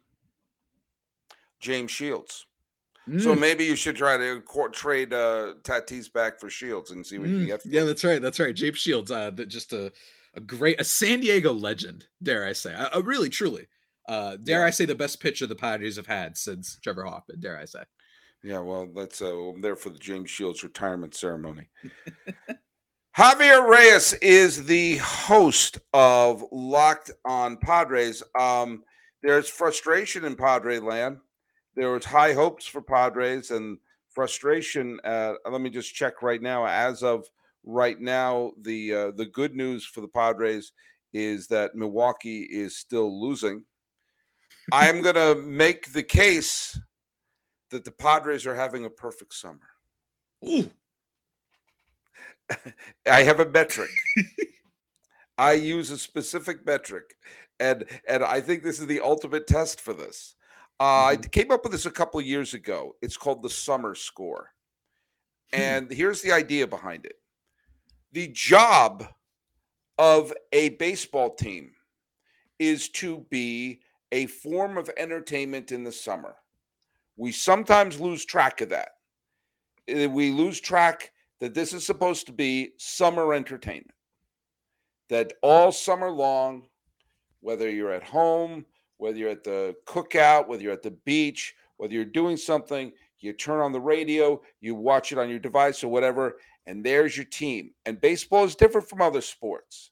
James 1.59 1.91
Shields. 1.91 2.45
So 3.17 3.35
Mm, 3.35 3.39
maybe 3.39 3.65
you 3.65 3.75
should 3.75 3.95
try 3.95 4.17
to 4.17 4.41
court 4.41 4.73
trade 4.73 5.13
uh, 5.13 5.55
Tatis 5.63 6.11
back 6.11 6.39
for 6.39 6.49
Shields 6.49 6.91
and 6.91 7.05
see 7.05 7.17
what 7.19 7.31
you 7.37 7.43
mm, 7.43 7.45
get. 7.45 7.61
yeah, 7.65 7.83
that's 7.83 8.03
right. 8.03 8.21
That's 8.21 8.39
right. 8.39 8.55
James 8.55 8.77
Shields, 8.77 9.11
uh, 9.11 9.31
that 9.31 9.47
just 9.47 9.73
a 9.73 9.91
a 10.35 10.39
great 10.39 10.79
a 10.79 10.83
San 10.83 11.19
Diego 11.21 11.51
legend, 11.53 12.05
dare 12.21 12.45
I 12.45 12.53
say? 12.53 12.73
A, 12.73 12.89
a 12.93 13.01
really, 13.01 13.29
truly, 13.29 13.67
uh, 14.07 14.37
dare 14.37 14.59
Yeah. 14.59 14.65
I 14.65 14.69
say, 14.69 14.85
the 14.85 14.95
best 14.95 15.19
pitcher 15.19 15.47
the 15.47 15.55
Padres 15.55 15.95
have 15.95 16.07
had 16.07 16.37
since 16.37 16.77
Trevor 16.83 17.05
Hoffman. 17.05 17.39
Dare 17.39 17.57
I 17.57 17.65
say? 17.65 17.83
Yeah, 18.43 18.59
well, 18.59 18.87
that's 18.95 19.21
uh, 19.21 19.35
I'm 19.35 19.61
there 19.61 19.75
for 19.75 19.89
the 19.89 19.99
James 19.99 20.29
Shields 20.29 20.63
retirement 20.63 21.13
ceremony. 21.15 21.69
Javier 23.17 23.67
Reyes 23.67 24.13
is 24.21 24.65
the 24.65 24.97
host 24.97 25.79
of 25.93 26.43
Locked 26.51 27.11
on 27.25 27.57
Padres. 27.57 28.23
Um, 28.39 28.83
there's 29.21 29.49
frustration 29.49 30.23
in 30.23 30.35
Padre 30.35 30.79
land. 30.79 31.17
There 31.75 31.91
was 31.91 32.05
high 32.05 32.33
hopes 32.33 32.65
for 32.65 32.81
Padres 32.81 33.51
and 33.51 33.77
frustration. 34.09 34.99
Uh, 35.03 35.33
let 35.49 35.61
me 35.61 35.69
just 35.69 35.93
check 35.93 36.21
right 36.21 36.41
now. 36.41 36.65
As 36.65 37.03
of 37.03 37.25
right 37.63 37.99
now, 37.99 38.51
the 38.61 38.93
uh, 38.93 39.11
the 39.11 39.25
good 39.25 39.55
news 39.55 39.85
for 39.85 40.01
the 40.01 40.07
Padres 40.07 40.71
is 41.13 41.47
that 41.47 41.75
Milwaukee 41.75 42.41
is 42.41 42.77
still 42.77 43.21
losing. 43.21 43.63
I'm 44.71 45.01
going 45.01 45.15
to 45.15 45.35
make 45.41 45.93
the 45.93 46.03
case 46.03 46.79
that 47.71 47.85
the 47.85 47.91
Padres 47.91 48.45
are 48.45 48.55
having 48.55 48.85
a 48.85 48.89
perfect 48.89 49.33
summer. 49.33 49.59
Ooh, 50.47 50.69
I 53.09 53.23
have 53.23 53.39
a 53.39 53.49
metric. 53.49 53.91
I 55.37 55.53
use 55.53 55.89
a 55.91 55.97
specific 55.97 56.65
metric, 56.65 57.15
and 57.59 57.85
and 58.07 58.23
I 58.23 58.41
think 58.41 58.63
this 58.63 58.79
is 58.79 58.87
the 58.87 59.01
ultimate 59.01 59.47
test 59.47 59.81
for 59.81 59.93
this. 59.93 60.35
Uh, 60.79 61.05
I 61.07 61.17
came 61.17 61.51
up 61.51 61.63
with 61.63 61.73
this 61.73 61.85
a 61.85 61.91
couple 61.91 62.19
of 62.19 62.25
years 62.25 62.53
ago. 62.53 62.95
It's 63.01 63.17
called 63.17 63.43
the 63.43 63.49
summer 63.49 63.95
score, 63.95 64.53
Hmm. 65.53 65.59
and 65.61 65.91
here's 65.91 66.21
the 66.21 66.31
idea 66.31 66.67
behind 66.67 67.05
it: 67.05 67.21
the 68.11 68.27
job 68.29 69.05
of 69.97 70.33
a 70.53 70.69
baseball 70.69 71.35
team 71.35 71.75
is 72.59 72.89
to 72.89 73.25
be 73.29 73.81
a 74.11 74.25
form 74.27 74.77
of 74.77 74.89
entertainment 74.97 75.71
in 75.71 75.83
the 75.83 75.91
summer. 75.91 76.35
We 77.17 77.31
sometimes 77.33 77.99
lose 77.99 78.25
track 78.25 78.61
of 78.61 78.69
that. 78.69 78.91
Uh, 79.93 80.09
We 80.09 80.31
lose 80.31 80.59
track 80.61 81.11
that 81.39 81.53
this 81.53 81.73
is 81.73 81.85
supposed 81.85 82.25
to 82.27 82.31
be 82.33 82.73
summer 82.77 83.33
entertainment. 83.33 83.93
That 85.09 85.33
all 85.41 85.71
summer 85.71 86.09
long, 86.11 86.69
whether 87.41 87.69
you're 87.69 87.91
at 87.93 88.03
home, 88.03 88.65
whether 88.99 89.17
you're 89.17 89.29
at 89.29 89.43
the 89.43 89.75
cookout, 89.85 90.47
whether 90.47 90.61
you're 90.61 90.73
at 90.73 90.83
the 90.83 90.97
beach, 91.05 91.55
whether 91.77 91.93
you're 91.93 92.05
doing 92.05 92.37
something, 92.37 92.91
you 93.19 93.33
turn 93.33 93.61
on 93.61 93.71
the 93.71 93.79
radio, 93.79 94.39
you 94.61 94.75
watch 94.75 95.11
it 95.11 95.17
on 95.17 95.29
your 95.29 95.39
device 95.39 95.83
or 95.83 95.87
whatever, 95.87 96.37
and 96.67 96.85
there's 96.85 97.17
your 97.17 97.25
team. 97.25 97.71
And 97.85 97.99
baseball 97.99 98.43
is 98.43 98.55
different 98.55 98.87
from 98.87 99.01
other 99.01 99.21
sports 99.21 99.91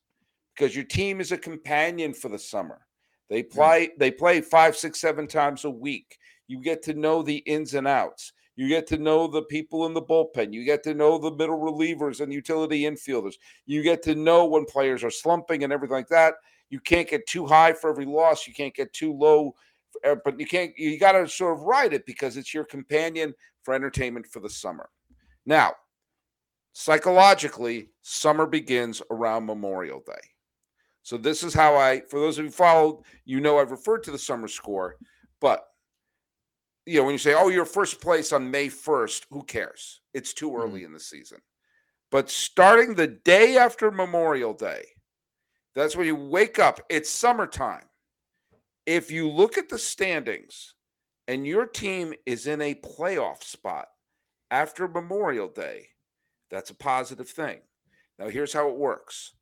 because 0.55 0.75
your 0.75 0.85
team 0.85 1.19
is 1.19 1.31
a 1.31 1.37
companion 1.37 2.13
for 2.13 2.29
the 2.29 2.37
summer. 2.37 2.81
They 3.29 3.43
mm. 3.43 3.51
play 3.51 3.89
they 3.97 4.11
play 4.11 4.41
five, 4.41 4.75
six, 4.75 4.99
seven 4.99 5.27
times 5.27 5.65
a 5.65 5.69
week. 5.69 6.17
You 6.47 6.61
get 6.61 6.83
to 6.83 6.93
know 6.93 7.23
the 7.23 7.37
ins 7.37 7.73
and 7.73 7.87
outs. 7.87 8.33
You 8.55 8.67
get 8.67 8.87
to 8.87 8.97
know 8.97 9.27
the 9.27 9.43
people 9.43 9.85
in 9.85 9.93
the 9.93 10.01
bullpen. 10.01 10.51
You 10.51 10.65
get 10.65 10.83
to 10.83 10.93
know 10.93 11.17
the 11.17 11.31
middle 11.31 11.59
relievers 11.59 12.21
and 12.21 12.33
utility 12.33 12.81
infielders. 12.81 13.35
You 13.67 13.83
get 13.83 14.01
to 14.03 14.15
know 14.15 14.45
when 14.45 14.65
players 14.65 15.03
are 15.03 15.11
slumping 15.11 15.63
and 15.63 15.71
everything 15.71 15.95
like 15.95 16.07
that. 16.07 16.35
You 16.69 16.79
can't 16.79 17.09
get 17.09 17.27
too 17.27 17.45
high 17.45 17.73
for 17.73 17.89
every 17.89 18.05
loss. 18.05 18.47
You 18.47 18.53
can't 18.53 18.75
get 18.75 18.91
too 18.93 19.13
low, 19.13 19.55
uh, 20.05 20.15
but 20.23 20.39
you 20.39 20.45
can't. 20.45 20.77
You 20.77 20.99
got 20.99 21.13
to 21.13 21.27
sort 21.27 21.57
of 21.57 21.63
ride 21.63 21.93
it 21.93 22.05
because 22.05 22.37
it's 22.37 22.53
your 22.53 22.65
companion 22.65 23.33
for 23.63 23.73
entertainment 23.73 24.27
for 24.27 24.39
the 24.39 24.49
summer. 24.49 24.89
Now, 25.45 25.73
psychologically, 26.73 27.89
summer 28.01 28.45
begins 28.45 29.01
around 29.11 29.45
Memorial 29.45 30.01
Day. 30.05 30.13
So 31.03 31.17
this 31.17 31.41
is 31.41 31.53
how 31.53 31.75
I, 31.75 32.01
for 32.01 32.19
those 32.19 32.37
of 32.37 32.43
you 32.43 32.51
who 32.51 32.55
followed, 32.55 33.03
you 33.23 33.39
know 33.39 33.59
I've 33.59 33.71
referred 33.71 34.03
to 34.03 34.11
the 34.11 34.17
summer 34.17 34.49
score, 34.49 34.97
but 35.39 35.65
you 36.85 36.99
know 36.99 37.05
when 37.05 37.13
you 37.13 37.17
say, 37.17 37.33
"Oh, 37.33 37.47
you're 37.47 37.65
first 37.65 38.01
place 38.01 38.33
on 38.33 38.51
May 38.51 38.67
1st," 38.67 39.25
who 39.29 39.43
cares? 39.43 40.01
It's 40.13 40.33
too 40.33 40.55
early 40.55 40.83
in 40.83 40.91
the 40.91 40.99
season. 40.99 41.39
But 42.11 42.29
starting 42.29 42.93
the 42.93 43.07
day 43.07 43.57
after 43.57 43.89
Memorial 43.89 44.53
Day, 44.53 44.85
that's 45.77 45.95
when 45.95 46.07
you 46.07 46.15
wake 46.15 46.57
up. 46.57 46.79
It's 46.89 47.09
summertime. 47.09 47.83
If 48.85 49.11
you 49.11 49.29
look 49.29 49.57
at 49.57 49.69
the 49.69 49.77
standings 49.77 50.73
and 51.27 51.45
your 51.45 51.67
team 51.67 52.13
is 52.25 52.47
in 52.47 52.61
a 52.61 52.73
playoff 52.73 53.43
spot 53.43 53.87
after 54.49 54.87
Memorial 54.87 55.47
Day, 55.47 55.89
that's 56.49 56.71
a 56.71 56.75
positive 56.75 57.29
thing. 57.29 57.59
Now, 58.17 58.27
here's 58.29 58.53
how 58.53 58.69
it 58.69 58.75
works 58.77 59.33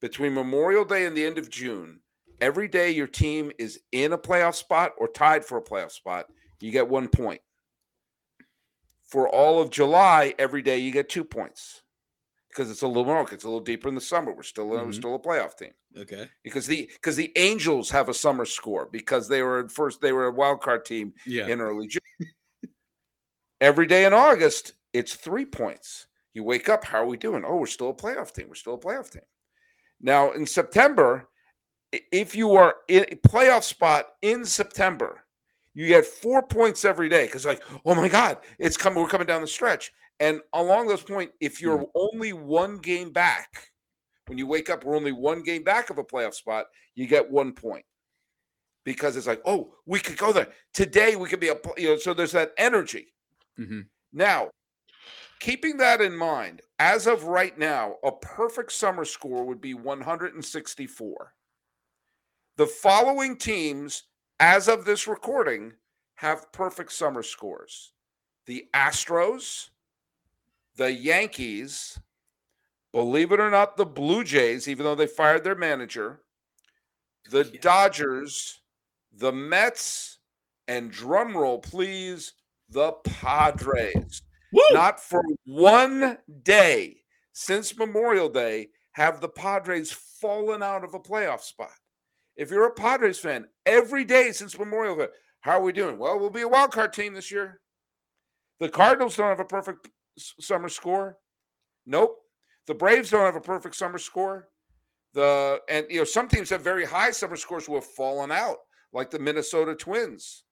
between 0.00 0.32
Memorial 0.32 0.84
Day 0.84 1.04
and 1.04 1.14
the 1.16 1.26
end 1.26 1.36
of 1.36 1.50
June, 1.50 2.00
every 2.40 2.68
day 2.68 2.90
your 2.90 3.06
team 3.06 3.52
is 3.58 3.78
in 3.92 4.14
a 4.14 4.18
playoff 4.18 4.54
spot 4.54 4.92
or 4.96 5.08
tied 5.08 5.44
for 5.44 5.58
a 5.58 5.62
playoff 5.62 5.92
spot, 5.92 6.26
you 6.60 6.70
get 6.70 6.88
one 6.88 7.08
point. 7.08 7.40
For 9.04 9.28
all 9.28 9.60
of 9.60 9.68
July, 9.68 10.34
every 10.38 10.62
day 10.62 10.78
you 10.78 10.90
get 10.90 11.10
two 11.10 11.24
points 11.24 11.81
because 12.52 12.70
it's 12.70 12.82
a 12.82 12.86
little 12.86 13.06
more, 13.06 13.26
it's 13.32 13.44
a 13.44 13.46
little 13.48 13.60
deeper 13.60 13.88
in 13.88 13.94
the 13.94 14.00
summer. 14.00 14.32
We're 14.32 14.42
still 14.42 14.68
we're 14.68 14.84
Mhm. 14.84 14.94
still 14.94 15.14
a 15.14 15.18
playoff 15.18 15.56
team 15.56 15.72
okay. 15.96 16.28
because 16.42 16.66
the 16.66 16.90
because 16.94 17.16
the 17.16 17.32
Angels 17.36 17.88
have 17.90 18.08
a 18.10 18.14
summer 18.14 18.44
score 18.44 18.86
because 18.92 19.26
they 19.26 19.42
were 19.42 19.60
at 19.60 19.70
first 19.72 20.00
they 20.00 20.12
were 20.12 20.26
a 20.26 20.32
wild 20.32 20.60
card 20.60 20.84
team 20.84 21.14
Yeah. 21.26 21.48
in 21.48 21.60
early 21.60 21.86
June. 21.88 22.02
Every 23.60 23.86
day 23.86 24.04
in 24.04 24.12
August, 24.12 24.72
it's 24.92 25.14
three 25.14 25.44
points. 25.46 26.06
You 26.34 26.44
wake 26.44 26.68
up, 26.68 26.84
how 26.84 27.02
are 27.02 27.06
we 27.06 27.16
doing? 27.16 27.44
Oh, 27.46 27.56
we're 27.56 27.66
still 27.66 27.90
a 27.90 27.94
playoff 27.94 28.32
team. 28.32 28.48
We're 28.48 28.54
still 28.54 28.74
a 28.74 28.78
playoff 28.78 29.10
team. 29.10 29.22
Now 30.00 30.32
in 30.32 30.46
September, 30.46 31.28
if 32.10 32.34
you 32.34 32.54
are 32.56 32.76
in 32.88 33.04
a 33.10 33.16
playoff 33.16 33.62
spot 33.62 34.08
in 34.22 34.44
September, 34.44 35.24
you 35.74 35.86
get 35.86 36.04
four 36.04 36.42
points 36.42 36.84
every 36.84 37.08
day 37.08 37.26
because 37.26 37.46
like, 37.46 37.62
oh 37.86 37.94
my 37.94 38.08
God, 38.08 38.38
it's 38.58 38.76
coming. 38.76 39.02
We're 39.02 39.08
coming 39.08 39.26
down 39.26 39.40
the 39.40 39.46
stretch. 39.46 39.92
And 40.22 40.40
along 40.52 40.86
those 40.86 41.02
point, 41.02 41.32
if 41.40 41.60
you're 41.60 41.84
only 41.96 42.32
one 42.32 42.78
game 42.78 43.10
back, 43.10 43.72
when 44.28 44.38
you 44.38 44.46
wake 44.46 44.70
up, 44.70 44.84
we're 44.84 44.94
only 44.94 45.10
one 45.10 45.42
game 45.42 45.64
back 45.64 45.90
of 45.90 45.98
a 45.98 46.04
playoff 46.04 46.34
spot, 46.34 46.66
you 46.94 47.08
get 47.08 47.28
one 47.28 47.52
point 47.52 47.84
because 48.84 49.16
it's 49.16 49.26
like, 49.26 49.42
oh, 49.44 49.74
we 49.84 49.98
could 49.98 50.16
go 50.16 50.32
there 50.32 50.46
today. 50.72 51.16
We 51.16 51.28
could 51.28 51.40
be 51.40 51.48
a, 51.48 51.56
you 51.76 51.88
know, 51.88 51.96
so 51.96 52.14
there's 52.14 52.30
that 52.32 52.52
energy. 52.56 53.12
hmm 53.56 53.80
Now, 54.12 54.50
keeping 55.40 55.76
that 55.78 56.00
in 56.00 56.16
mind, 56.16 56.62
as 56.78 57.08
of 57.08 57.24
right 57.24 57.58
now, 57.58 57.96
a 58.04 58.12
perfect 58.12 58.70
summer 58.70 59.04
score 59.04 59.44
would 59.44 59.60
be 59.60 59.74
164. 59.74 61.34
The 62.58 62.66
following 62.66 63.36
teams, 63.36 64.04
as 64.38 64.68
of 64.68 64.84
this 64.84 65.08
recording, 65.08 65.72
have 66.14 66.52
perfect 66.52 66.92
summer 66.92 67.24
scores 67.24 67.92
the 68.46 68.68
Astros, 68.72 69.70
the 70.76 70.92
Yankees, 70.92 71.98
believe 72.92 73.32
it 73.32 73.40
or 73.40 73.50
not, 73.50 73.76
the 73.76 73.86
Blue 73.86 74.24
Jays, 74.24 74.68
even 74.68 74.84
though 74.84 74.94
they 74.94 75.06
fired 75.06 75.44
their 75.44 75.54
manager, 75.54 76.22
the 77.30 77.44
Yeah. 77.44 77.60
Dodgers, 77.60 78.62
the 79.12 79.32
Mets, 79.32 80.18
and 80.68 80.90
drum 80.90 81.36
roll, 81.36 81.58
please, 81.58 82.34
the 82.68 82.92
Padres. 83.04 84.22
Woo! 84.52 84.62
Not 84.72 85.00
for 85.00 85.22
one 85.44 86.18
day 86.42 87.02
since 87.32 87.76
Memorial 87.76 88.28
Day 88.28 88.70
have 88.92 89.20
the 89.20 89.28
Padres 89.28 89.90
fallen 89.92 90.62
out 90.62 90.84
of 90.84 90.94
a 90.94 91.00
playoff 91.00 91.40
spot. 91.40 91.72
If 92.36 92.50
you're 92.50 92.66
a 92.66 92.74
Padres 92.74 93.18
fan, 93.18 93.46
every 93.66 94.04
day 94.04 94.32
since 94.32 94.58
Memorial 94.58 94.96
Day, 94.96 95.08
how 95.40 95.52
are 95.58 95.62
we 95.62 95.72
doing? 95.72 95.98
Well, 95.98 96.18
we'll 96.18 96.30
be 96.30 96.42
a 96.42 96.48
wild 96.48 96.72
card 96.72 96.92
team 96.92 97.14
this 97.14 97.30
year. 97.30 97.60
The 98.60 98.68
Cardinals 98.68 99.16
don't 99.16 99.28
have 99.28 99.40
a 99.40 99.44
perfect 99.44 99.88
summer 100.18 100.68
score. 100.68 101.18
Nope. 101.86 102.18
The 102.66 102.74
Braves 102.74 103.10
don't 103.10 103.24
have 103.24 103.36
a 103.36 103.40
perfect 103.40 103.74
summer 103.74 103.98
score. 103.98 104.48
The 105.14 105.60
and 105.68 105.86
you 105.90 105.98
know 105.98 106.04
some 106.04 106.28
teams 106.28 106.48
have 106.50 106.62
very 106.62 106.84
high 106.84 107.10
summer 107.10 107.36
scores 107.36 107.66
who 107.66 107.74
have 107.74 107.84
fallen 107.84 108.30
out, 108.30 108.58
like 108.92 109.10
the 109.10 109.18
Minnesota 109.18 109.74
Twins, 109.74 110.44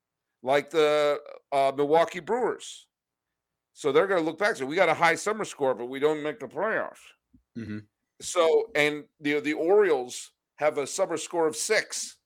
like 0.42 0.70
the 0.70 1.18
uh, 1.52 1.72
Milwaukee 1.76 2.20
Brewers. 2.20 2.86
So 3.72 3.92
they're 3.92 4.06
going 4.06 4.20
to 4.20 4.26
look 4.26 4.38
back. 4.38 4.56
So 4.56 4.66
we 4.66 4.76
got 4.76 4.90
a 4.90 4.94
high 4.94 5.14
summer 5.14 5.44
score, 5.44 5.74
but 5.74 5.86
we 5.86 6.00
don't 6.00 6.22
make 6.22 6.38
the 6.38 6.46
playoffs. 6.46 6.98
Mm-hmm. 7.56 7.78
So 8.20 8.66
and 8.74 9.04
the 9.20 9.40
the 9.40 9.54
Orioles 9.54 10.32
have 10.56 10.76
a 10.76 10.86
summer 10.86 11.16
score 11.16 11.46
of 11.46 11.56
six 11.56 12.16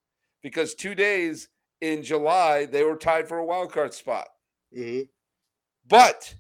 because 0.43 0.75
two 0.75 0.95
days 0.97 1.49
in 1.81 2.03
July 2.03 2.67
they 2.67 2.83
were 2.83 2.97
tied 2.97 3.29
for 3.29 3.39
a 3.39 3.45
wild 3.45 3.73
card 3.73 3.95
spot. 3.95 4.27
hmm 4.75 5.03
But 5.87 6.35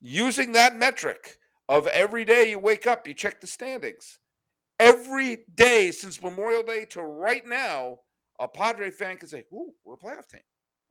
using 0.00 0.52
that 0.52 0.76
metric 0.76 1.38
of 1.68 1.86
every 1.88 2.24
day 2.24 2.50
you 2.50 2.58
wake 2.58 2.86
up, 2.86 3.06
you 3.06 3.14
check 3.14 3.40
the 3.40 3.46
standings. 3.46 4.18
Every 4.80 5.38
day 5.54 5.90
since 5.90 6.22
Memorial 6.22 6.62
Day 6.62 6.84
to 6.90 7.02
right 7.02 7.46
now, 7.46 7.98
a 8.38 8.46
Padre 8.46 8.90
fan 8.90 9.16
can 9.16 9.28
say, 9.28 9.44
"Ooh, 9.52 9.72
we're 9.84 9.94
a 9.94 9.98
playoff 9.98 10.28
team. 10.28 10.40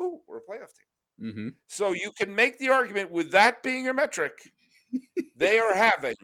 Ooh, 0.02 0.20
we're 0.28 0.38
a 0.38 0.42
playoff 0.42 0.74
team." 0.74 1.32
Mm-hmm. 1.32 1.48
So 1.68 1.94
you 1.94 2.12
can 2.12 2.34
make 2.34 2.60
the 2.60 2.70
argument 2.70 3.12
with 3.12 3.32
that 3.32 3.64
being 3.64 3.86
your 3.86 3.94
metric. 3.94 4.52
they 5.36 5.58
are 5.58 5.74
having 5.74 6.16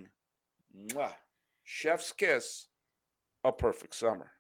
mwah, 0.89 1.13
chef's 1.63 2.11
kiss 2.11 2.67
a 3.43 3.51
perfect 3.51 3.95
summer. 3.95 4.31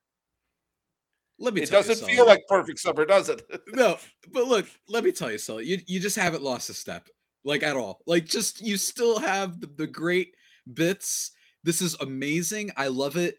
Let 1.39 1.53
me. 1.53 1.61
It 1.61 1.71
doesn't 1.71 2.05
feel 2.07 2.25
like 2.25 2.41
perfect 2.47 2.79
summer, 2.79 3.05
does 3.05 3.29
it? 3.29 3.41
no, 3.73 3.97
but 4.31 4.47
look, 4.47 4.67
let 4.87 5.03
me 5.03 5.11
tell 5.11 5.31
you, 5.31 5.37
Sully, 5.37 5.65
you 5.65 5.79
you 5.87 5.99
just 5.99 6.15
haven't 6.15 6.43
lost 6.43 6.69
a 6.69 6.73
step, 6.73 7.09
like 7.43 7.63
at 7.63 7.75
all. 7.75 8.01
Like 8.05 8.25
just 8.25 8.61
you 8.61 8.77
still 8.77 9.19
have 9.19 9.59
the, 9.59 9.67
the 9.67 9.87
great 9.87 10.33
bits. 10.71 11.31
This 11.63 11.81
is 11.81 11.95
amazing. 11.99 12.71
I 12.77 12.87
love 12.87 13.15
it. 13.17 13.37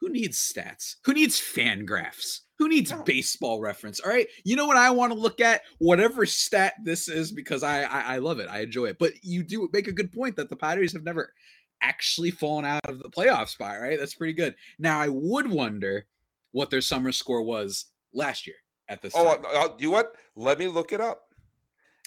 Who 0.00 0.08
needs 0.08 0.38
stats? 0.38 0.96
Who 1.04 1.12
needs 1.12 1.38
FanGraphs? 1.38 2.40
Who 2.58 2.68
needs 2.68 2.90
No. 2.90 3.02
baseball 3.02 3.60
reference? 3.60 4.00
All 4.00 4.10
right. 4.10 4.26
You 4.44 4.56
know 4.56 4.66
what 4.66 4.76
I 4.76 4.90
want 4.90 5.12
to 5.12 5.18
look 5.18 5.40
at? 5.40 5.62
Whatever 5.78 6.24
stat 6.26 6.74
this 6.84 7.08
is, 7.08 7.32
because 7.32 7.62
I, 7.62 7.82
I 7.82 8.14
I 8.14 8.18
love 8.18 8.38
it. 8.38 8.48
I 8.50 8.60
enjoy 8.60 8.86
it. 8.86 8.98
But 8.98 9.12
you 9.22 9.42
do 9.42 9.68
make 9.72 9.88
a 9.88 9.92
good 9.92 10.12
point 10.12 10.36
that 10.36 10.48
the 10.48 10.56
Padres 10.56 10.92
have 10.94 11.04
never 11.04 11.32
actually 11.82 12.30
fallen 12.30 12.64
out 12.64 12.80
of 12.84 12.98
the 12.98 13.10
playoff 13.10 13.48
spot, 13.48 13.80
right? 13.80 13.98
That's 13.98 14.14
pretty 14.14 14.34
good. 14.34 14.54
Now 14.78 15.00
I 15.00 15.08
would 15.08 15.50
wonder 15.50 16.06
what 16.52 16.70
their 16.70 16.80
summer 16.82 17.12
score 17.12 17.42
was 17.42 17.86
last 18.12 18.46
year 18.46 18.56
at 18.88 19.02
this 19.02 19.12
oh, 19.16 19.36
time. 19.36 19.44
uh, 19.46 19.66
uh, 19.66 19.68
you 19.78 19.90
what? 19.90 20.14
Let 20.36 20.58
me 20.58 20.66
look 20.68 20.92
it 20.92 21.00
up. 21.00 21.22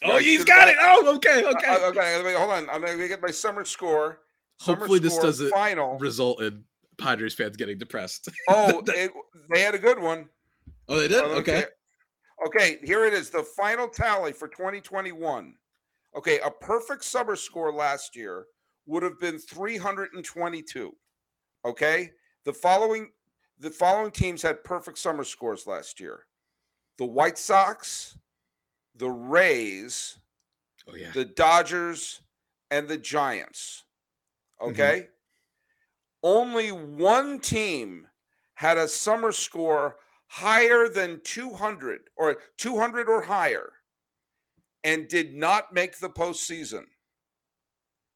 Oh, 0.04 0.12
Right, 0.13 0.22
he's 0.24 0.39
so 0.42 0.46
got 0.46 0.68
it. 0.68 0.76
Oh, 0.80 1.16
okay, 1.16 1.46
okay. 1.46 1.68
uh, 1.68 1.89
okay, 1.89 2.34
hold 2.38 2.52
on. 2.52 2.70
I'm 2.70 2.82
gonna 2.82 3.08
get 3.08 3.22
my 3.22 3.32
summer 3.32 3.63
score. 3.66 4.20
Summer 4.60 4.78
Hopefully, 4.80 5.00
this 5.00 5.18
doesn't 5.18 5.50
final. 5.50 5.98
result 6.00 6.42
in 6.42 6.63
Padres 6.98 7.34
fans 7.34 7.58
getting 7.58 7.78
depressed. 7.78 8.30
Oh, 8.50 8.82
it, 8.88 9.12
they 9.54 9.62
had 9.62 9.76
a 9.76 9.80
good 9.80 10.00
one. 10.00 10.30
oh, 10.89 11.00
they 11.00 11.08
did. 11.08 11.24
Oh, 11.24 11.32
Okay. 11.38 11.66
Okay, 12.48 12.78
here 12.84 13.06
it 13.06 13.13
is. 13.13 13.30
The 13.30 13.44
final 13.44 13.88
tally 13.88 14.34
for 14.34 14.50
2021. 14.50 15.56
Okay, 16.18 16.39
a 16.39 16.52
perfect 16.52 17.04
summer 17.06 17.36
score 17.38 17.72
last 17.72 18.16
year 18.16 18.46
would 18.86 19.02
have 19.04 19.20
been 19.20 19.39
322. 19.39 20.94
Okay? 21.66 22.12
The 22.46 22.54
following 22.54 23.12
the 23.60 23.70
following 23.70 24.12
teams 24.12 24.42
had 24.42 24.63
perfect 24.63 24.98
summer 24.98 25.24
scores 25.24 25.66
last 25.66 26.00
year. 26.02 26.26
The 26.98 27.06
White 27.06 27.38
Sox, 27.38 28.18
the 28.95 29.10
Rays, 29.10 30.19
Oh 30.88 30.95
yeah. 30.95 31.12
the 31.12 31.25
Dodgers, 31.25 32.21
and 32.71 32.88
the 32.88 32.97
Giants. 32.97 33.84
Mhm. 34.62 34.69
Okay? 34.71 35.10
Only 36.21 36.71
one 36.71 37.39
team 37.39 38.08
had 38.56 38.77
a 38.77 38.88
summer 38.88 39.32
score 39.32 39.97
higher 40.27 40.88
than 40.88 41.21
200 41.21 42.10
or 42.15 42.41
200 42.58 43.10
or 43.10 43.21
higher 43.21 43.73
and 44.84 45.08
did 45.08 45.34
not 45.36 45.73
make 45.73 45.99
the 45.99 46.10
postseason. 46.10 46.86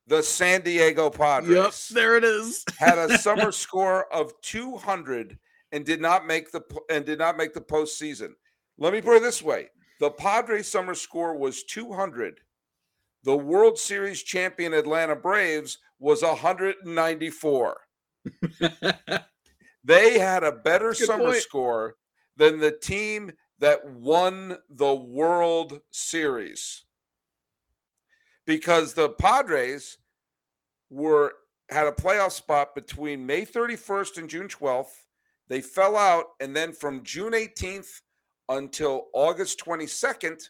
The 0.08 0.24
San 0.24 0.62
Diego 0.62 1.10
Padres 1.10 1.90
Yep. 1.90 1.96
There 1.96 2.16
it 2.18 2.24
is. 2.24 2.64
had 2.78 2.98
a 2.98 3.18
summer 3.18 3.52
score 3.64 4.12
of 4.14 4.40
200 4.42 5.38
and 5.74 5.86
did 5.86 6.00
not 6.00 6.26
make 6.26 6.52
the 6.52 6.62
and 6.90 7.06
did 7.06 7.20
not 7.20 7.36
make 7.36 7.54
the 7.54 7.62
postseason. 7.62 8.34
Let 8.78 8.94
me 8.94 9.02
put 9.02 9.18
it 9.18 9.22
this 9.22 9.42
way: 9.42 9.70
the 10.00 10.12
Padres 10.12 10.68
summer 10.68 10.96
score 10.96 11.36
was 11.36 11.64
200. 11.64 12.40
The 13.24 13.36
World 13.36 13.78
Series 13.78 14.24
champion 14.24 14.74
Atlanta 14.74 15.16
Braves 15.16 15.80
was 16.00 16.22
194. 16.22 17.78
They 19.88 20.20
had 20.20 20.44
a 20.44 20.52
better 20.52 20.90
Good 20.90 21.06
summer 21.06 21.32
point. 21.32 21.42
score 21.42 21.96
than 22.36 22.60
the 22.60 22.74
team 22.74 23.32
that 23.60 23.90
won 23.90 24.58
the 24.70 24.94
World 24.94 25.80
Series. 25.92 26.84
Because 28.46 28.94
the 28.94 29.10
Padres 29.10 29.98
were 30.90 31.34
had 31.70 31.88
a 31.88 31.94
playoff 31.94 32.34
spot 32.34 32.76
between 32.76 33.26
May 33.26 33.46
31st 33.46 34.18
and 34.18 34.30
June 34.30 34.50
12th. 34.50 35.06
They 35.48 35.62
fell 35.62 35.96
out 35.96 36.26
and 36.42 36.54
then 36.54 36.74
from 36.74 37.04
June 37.04 37.32
18th 37.32 38.02
until 38.50 39.08
August 39.14 39.60
22nd 39.64 40.42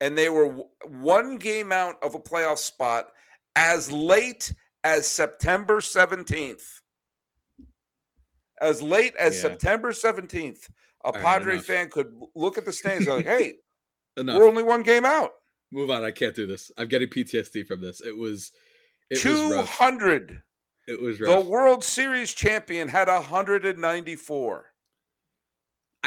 and 0.00 0.16
they 0.16 0.28
were 0.28 0.48
one 0.86 1.36
game 1.36 1.72
out 1.72 1.96
of 2.02 2.14
a 2.14 2.18
playoff 2.18 2.58
spot 2.58 3.08
as 3.56 3.90
late 3.90 4.52
as 4.84 5.06
September 5.06 5.80
17th 5.80 6.80
as 8.60 8.82
late 8.82 9.14
as 9.16 9.36
Yeah. 9.36 9.42
September 9.42 9.92
17th, 9.92 10.68
a 11.04 11.12
right, 11.12 11.22
Padre 11.22 11.52
enough. 11.54 11.64
fan 11.64 11.88
could 11.90 12.12
look 12.34 12.58
at 12.58 12.64
the 12.64 12.72
stands 12.72 13.06
and 13.06 13.16
like, 13.18 13.26
hey, 13.38 13.54
Enough. 14.16 14.36
we're 14.36 14.48
only 14.48 14.64
one 14.64 14.82
game 14.82 15.04
out. 15.04 15.30
Move 15.70 15.90
on. 15.90 16.02
I 16.02 16.10
can't 16.10 16.34
do 16.34 16.44
this. 16.46 16.72
I'm 16.76 16.88
getting 16.88 17.08
PTSD 17.08 17.66
from 17.66 17.80
this. 17.80 18.00
It 18.00 18.16
was. 18.16 18.50
It 19.10 19.24
was 19.24 19.40
rough. 19.52 19.76
200. 19.78 20.42
It 20.88 21.00
was 21.00 21.18
The. 21.18 21.40
World 21.40 21.84
Series 21.84 22.34
champion 22.34 22.88
had 22.88 23.06
194. 23.08 24.64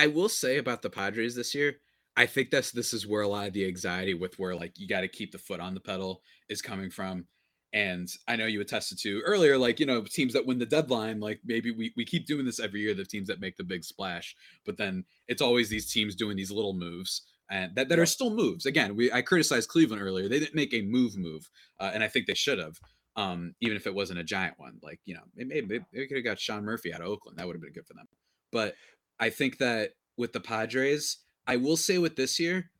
I 0.02 0.08
will 0.08 0.30
say 0.30 0.58
about 0.58 0.82
the 0.82 0.90
Padres 0.90 1.36
this 1.36 1.54
year, 1.54 1.76
I 2.18 2.26
think 2.26 2.50
that's 2.50 2.72
this 2.72 2.92
is 2.92 3.06
where 3.06 3.22
a 3.22 3.28
lot 3.28 3.46
of 3.46 3.54
the 3.54 3.68
anxiety 3.68 4.16
with 4.16 4.40
where 4.40 4.56
like 4.56 4.74
you 4.80 4.88
got 4.88 5.02
to 5.02 5.08
keep 5.08 5.32
the 5.32 5.38
foot 5.38 5.60
on 5.60 5.76
the 5.76 5.80
pedal 5.80 6.24
is 6.50 6.60
coming 6.60 6.90
from. 6.90 7.28
And 7.72 8.10
I 8.28 8.36
know 8.36 8.48
you 8.48 8.62
attested 8.62 8.98
to 9.04 9.22
earlier, 9.22 9.60
like 9.60 9.80
you 9.80 9.86
know, 9.86 10.02
teams 10.02 10.34
that 10.34 10.48
win 10.48 10.58
the 10.58 10.66
deadline, 10.66 11.20
like 11.20 11.40
maybe 11.46 11.70
we, 11.70 11.94
we 11.96 12.04
keep 12.04 12.26
doing 12.26 12.46
this 12.46 12.60
every 12.60 12.82
year, 12.82 12.96
the 12.96 13.06
teams 13.06 13.28
that 13.28 13.40
make 13.40 13.58
the 13.58 13.64
big 13.64 13.84
splash, 13.84 14.36
but 14.66 14.76
then 14.76 15.06
it's 15.28 15.42
always 15.42 15.70
these 15.70 15.94
teams 15.94 16.16
doing 16.16 16.36
these 16.36 16.52
little 16.52 16.74
moves 16.74 17.22
and 17.52 17.76
that, 17.76 17.88
that 17.90 18.00
are 18.00 18.08
still 18.08 18.34
moves. 18.34 18.66
Again, 18.66 18.96
we 18.96 19.12
I 19.12 19.22
criticized 19.22 19.70
Cleveland 19.70 20.02
earlier. 20.02 20.28
They 20.28 20.40
didn't 20.40 20.56
make 20.56 20.74
a 20.74 20.82
move 20.82 21.16
move, 21.16 21.48
uh, 21.80 21.92
and 21.94 22.04
I 22.04 22.08
think 22.08 22.26
they 22.26 22.34
should 22.34 22.58
have. 22.58 22.80
Um, 23.18 23.54
even 23.62 23.78
if 23.78 23.86
it 23.86 23.94
wasn't 23.94 24.20
a 24.20 24.24
giant 24.24 24.56
one, 24.58 24.80
like 24.82 25.00
you 25.06 25.14
know, 25.14 25.22
maybe 25.36 25.62
maybe 25.62 25.86
they 25.94 26.08
could 26.08 26.18
have 26.18 26.26
got 26.26 26.40
Sean 26.40 26.66
Murphy 26.66 26.92
out 26.92 27.02
of 27.02 27.08
Oakland. 27.08 27.38
That 27.38 27.46
would 27.46 27.56
have 27.56 27.62
been 27.62 27.74
good 27.74 27.86
for 27.86 27.94
them. 27.94 28.08
But 28.52 28.74
I 29.22 29.30
think 29.30 29.60
that 29.60 29.92
with 30.18 30.34
the 30.34 30.42
Padres, 30.42 31.20
I 31.48 31.56
will 31.56 31.78
say 31.78 32.00
with 32.00 32.16
this 32.16 32.40
year, 32.40 32.72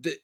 that 0.00 0.16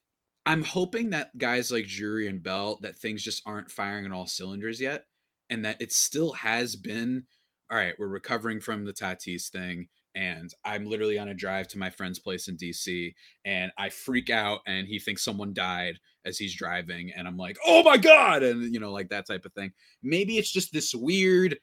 I'm 0.46 0.62
hoping 0.62 1.10
that 1.10 1.36
guys 1.36 1.70
like 1.70 1.86
Drury 1.86 2.26
and 2.26 2.42
Bell 2.42 2.78
that 2.82 2.96
things 2.96 3.22
just 3.22 3.42
aren't 3.46 3.70
firing 3.70 4.06
on 4.06 4.12
all 4.12 4.26
cylinders 4.26 4.80
yet, 4.80 5.04
and 5.50 5.64
that 5.64 5.80
it 5.80 5.92
still 5.92 6.32
has 6.32 6.74
been 6.74 7.24
all 7.70 7.76
right. 7.76 7.94
We're 7.98 8.06
recovering 8.06 8.60
from 8.60 8.84
the 8.84 8.92
Tatis 8.92 9.50
thing, 9.50 9.88
and 10.14 10.50
I'm 10.64 10.86
literally 10.86 11.18
on 11.18 11.28
a 11.28 11.34
drive 11.34 11.68
to 11.68 11.78
my 11.78 11.90
friend's 11.90 12.20
place 12.20 12.48
in 12.48 12.56
DC, 12.56 13.12
and 13.44 13.72
I 13.76 13.90
freak 13.90 14.30
out, 14.30 14.60
and 14.66 14.86
he 14.86 14.98
thinks 14.98 15.24
someone 15.24 15.52
died 15.52 15.98
as 16.24 16.38
he's 16.38 16.56
driving, 16.56 17.10
and 17.14 17.26
I'm 17.28 17.36
like, 17.36 17.58
oh 17.66 17.82
my 17.82 17.96
god, 17.96 18.42
and 18.42 18.72
you 18.72 18.80
know, 18.80 18.92
like 18.92 19.10
that 19.10 19.26
type 19.26 19.44
of 19.44 19.52
thing. 19.52 19.72
Maybe 20.02 20.38
it's 20.38 20.52
just 20.52 20.72
this 20.72 20.94
weird 20.94 21.58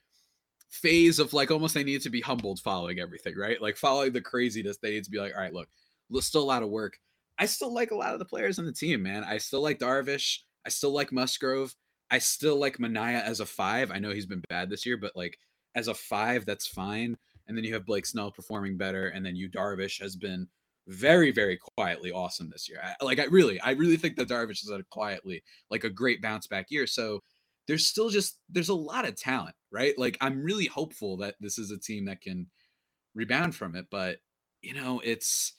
phase 0.74 1.20
of 1.20 1.34
like 1.34 1.52
almost 1.52 1.74
they 1.74 1.84
need 1.84 2.02
to 2.02 2.10
be 2.10 2.22
humbled 2.22 2.60
following 2.60 3.00
everything, 3.00 3.38
right? 3.38 3.62
Like 3.62 3.78
following 3.78 4.12
the 4.12 4.22
craziness, 4.22 4.78
they 4.78 4.92
need 4.92 5.04
to 5.04 5.12
be 5.12 5.20
like, 5.20 5.34
all 5.36 5.42
right, 5.42 5.54
look, 5.54 5.70
still 6.20 6.44
a 6.44 6.46
lot 6.46 6.64
of 6.64 6.70
work. 6.70 6.98
I 7.38 7.46
still 7.46 7.74
like 7.74 7.92
a 7.92 7.96
lot 7.96 8.14
of 8.14 8.20
the 8.20 8.26
players 8.26 8.60
on 8.60 8.66
the 8.66 8.74
team, 8.74 9.04
man. 9.04 9.24
I 9.24 9.38
still 9.38 9.62
like 9.62 9.80
Darvish. 9.80 10.40
I 10.66 10.70
still 10.70 10.92
like 10.92 11.12
Musgrove. 11.12 11.74
I 12.12 12.20
still 12.20 12.60
like 12.60 12.78
Manaea 12.78 13.24
as 13.24 13.40
a 13.40 13.46
five. 13.46 13.92
I 13.92 14.00
know 14.00 14.12
he's 14.12 14.26
been 14.26 14.44
bad 14.50 14.70
this 14.70 14.86
year, 14.86 14.98
but 14.98 15.16
like 15.16 15.38
as 15.76 15.88
a 15.88 15.94
five, 15.94 16.46
that's 16.46 16.68
fine. 16.68 17.18
And 17.48 17.58
then 17.58 17.64
you 17.64 17.74
have 17.74 17.86
Blake 17.86 18.06
Snell 18.06 18.32
performing 18.32 18.78
better, 18.78 19.08
and 19.10 19.26
then 19.26 19.36
you 19.36 19.50
Darvish 19.50 20.02
has 20.02 20.16
been 20.16 20.48
very, 20.88 21.32
very 21.32 21.60
quietly 21.76 22.12
awesome 22.12 22.50
this 22.50 22.70
year. 22.70 22.80
I, 22.84 23.04
like 23.04 23.20
I 23.20 23.26
really, 23.26 23.60
I 23.62 23.72
really 23.72 23.98
think 23.98 24.16
that 24.16 24.30
Darvish 24.30 24.64
is 24.64 24.72
a 24.72 24.84
quietly 24.92 25.44
like 25.70 25.84
a 25.84 25.90
great 25.90 26.22
bounce 26.22 26.48
back 26.48 26.68
year. 26.70 26.88
So 26.88 27.22
there's 27.68 27.88
still 27.88 28.10
just 28.10 28.40
there's 28.50 28.70
a 28.70 28.76
lot 28.76 29.08
of 29.08 29.16
talent, 29.16 29.56
right? 29.74 29.98
Like 29.98 30.18
I'm 30.22 30.42
really 30.44 30.68
hopeful 30.68 31.18
that 31.18 31.36
this 31.42 31.58
is 31.58 31.72
a 31.72 31.78
team 31.78 32.06
that 32.06 32.22
can 32.22 32.48
rebound 33.16 33.56
from 33.56 33.76
it, 33.76 33.88
but 33.92 34.20
you 34.62 34.74
know, 34.74 35.02
it's 35.04 35.54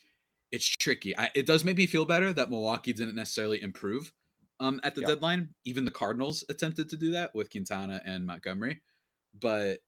it's 0.52 0.64
tricky. 0.66 1.16
I, 1.18 1.30
it 1.34 1.46
does 1.46 1.64
make 1.64 1.76
me 1.76 1.86
feel 1.86 2.04
better 2.04 2.32
that 2.32 2.48
Milwaukee 2.48 2.92
didn't 2.92 3.16
necessarily 3.16 3.60
improve 3.60 4.12
um 4.60 4.80
at 4.84 4.94
the 4.94 5.00
Yeah. 5.02 5.08
deadline. 5.08 5.48
Even 5.64 5.84
the 5.84 5.90
Cardinals 5.90 6.44
attempted 6.48 6.88
to 6.90 6.96
do 6.96 7.10
that 7.10 7.34
with 7.34 7.50
Quintana 7.50 8.00
and 8.06 8.24
Montgomery, 8.24 8.80
but 9.40 9.80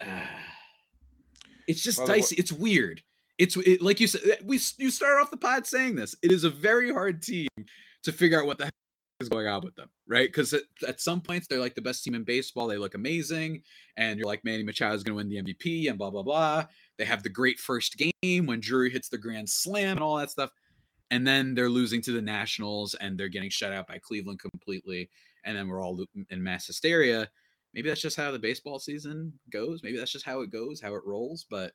uh, 0.00 0.26
it's 1.68 1.82
just 1.82 2.00
wa- 2.00 2.06
dicey. 2.06 2.36
It's 2.36 2.52
weird. 2.52 3.02
It's 3.38 3.56
it, 3.58 3.82
like 3.82 4.00
you 4.00 4.06
said. 4.06 4.38
We 4.44 4.58
you 4.78 4.90
start 4.90 5.20
off 5.20 5.30
the 5.30 5.36
pod 5.36 5.66
saying 5.66 5.96
this. 5.96 6.14
It 6.22 6.32
is 6.32 6.44
a 6.44 6.50
very 6.50 6.90
hard 6.92 7.22
team 7.22 7.48
to 8.04 8.12
figure 8.12 8.40
out 8.40 8.46
what 8.46 8.58
the 8.58 8.70
is 9.24 9.28
going 9.28 9.46
on 9.46 9.62
with 9.64 9.74
them, 9.74 9.88
right? 10.06 10.28
Because 10.28 10.52
at, 10.52 10.62
at, 10.86 11.00
some 11.00 11.20
points 11.20 11.46
they're 11.46 11.58
like 11.58 11.74
the 11.74 11.82
best 11.82 12.04
team 12.04 12.14
in 12.14 12.24
baseball. 12.24 12.66
They 12.66 12.76
look 12.76 12.94
amazing, 12.94 13.62
and 13.96 14.18
you're 14.18 14.26
like 14.26 14.44
Manny 14.44 14.62
Machado 14.62 14.94
is 14.94 15.02
going 15.02 15.14
to 15.14 15.16
win 15.16 15.28
the 15.28 15.42
MVP, 15.42 15.88
and 15.88 15.98
blah 15.98 16.10
blah 16.10 16.22
blah. 16.22 16.66
They 16.98 17.04
have 17.04 17.22
the 17.22 17.28
great 17.28 17.58
first 17.58 17.96
game 17.96 18.46
when 18.46 18.60
Drury 18.60 18.90
hits 18.90 19.08
the 19.08 19.18
grand 19.18 19.48
slam 19.48 19.96
and 19.96 20.00
all 20.00 20.16
that 20.16 20.30
stuff, 20.30 20.50
and 21.10 21.26
then 21.26 21.54
they're 21.54 21.68
losing 21.68 22.00
to 22.02 22.12
the 22.12 22.22
Nationals 22.22 22.94
and 22.94 23.18
they're 23.18 23.28
getting 23.28 23.50
shut 23.50 23.72
out 23.72 23.88
by 23.88 23.98
Cleveland 23.98 24.40
completely, 24.40 25.10
and 25.44 25.56
then 25.56 25.68
we're 25.68 25.82
all 25.82 26.04
in 26.30 26.42
mass 26.42 26.66
hysteria. 26.66 27.28
Maybe 27.74 27.88
that's 27.88 28.00
just 28.00 28.16
how 28.16 28.30
the 28.30 28.38
baseball 28.38 28.78
season 28.78 29.32
goes. 29.50 29.82
Maybe 29.82 29.98
that's 29.98 30.12
just 30.12 30.24
how 30.24 30.40
it 30.42 30.52
goes, 30.52 30.80
how 30.80 30.94
it 30.94 31.02
rolls. 31.04 31.44
But 31.50 31.72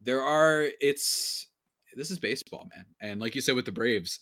there 0.00 0.22
are 0.22 0.68
it's 0.80 1.48
this 1.96 2.10
is 2.10 2.18
baseball, 2.18 2.68
man. 2.74 2.86
And 3.00 3.20
like 3.20 3.34
you 3.34 3.40
said 3.40 3.54
with 3.54 3.64
the 3.64 3.72
Braves, 3.72 4.20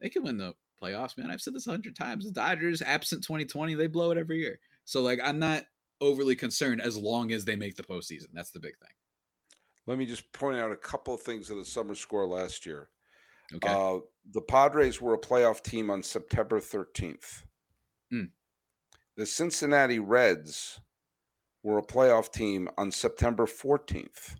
they 0.00 0.08
can 0.08 0.22
win 0.24 0.36
the 0.36 0.54
playoffs, 0.82 1.16
man. 1.16 1.30
I've 1.30 1.40
said 1.40 1.54
this 1.54 1.66
a 1.66 1.70
hundred 1.70 1.96
times. 1.96 2.24
The 2.24 2.32
Dodgers, 2.32 2.82
absent 2.82 3.22
2020, 3.22 3.74
they 3.74 3.86
blow 3.86 4.10
it 4.10 4.18
every 4.18 4.38
year. 4.38 4.58
So 4.84 5.02
like 5.02 5.20
I'm 5.22 5.38
not 5.38 5.64
overly 6.00 6.34
concerned 6.34 6.80
as 6.80 6.96
long 6.96 7.32
as 7.32 7.44
they 7.44 7.56
make 7.56 7.76
the 7.76 7.82
postseason. 7.82 8.28
That's 8.32 8.50
the 8.50 8.60
big 8.60 8.76
thing. 8.78 8.90
Let 9.86 9.98
me 9.98 10.06
just 10.06 10.30
point 10.32 10.58
out 10.58 10.72
a 10.72 10.76
couple 10.76 11.14
of 11.14 11.22
things 11.22 11.50
of 11.50 11.56
the 11.56 11.64
summer 11.64 11.94
score 11.94 12.26
last 12.26 12.66
year. 12.66 12.88
Okay. 13.54 13.68
Uh, 13.68 14.00
the 14.32 14.40
Padres 14.40 15.00
were 15.00 15.14
a 15.14 15.20
playoff 15.20 15.62
team 15.62 15.90
on 15.90 16.02
September 16.02 16.60
13th. 16.60 17.42
Mm. 18.12 18.30
The 19.16 19.26
Cincinnati 19.26 19.98
Reds 19.98 20.80
were 21.62 21.78
a 21.78 21.86
playoff 21.86 22.32
team 22.32 22.68
on 22.78 22.90
September 22.90 23.46
14th. 23.46 24.36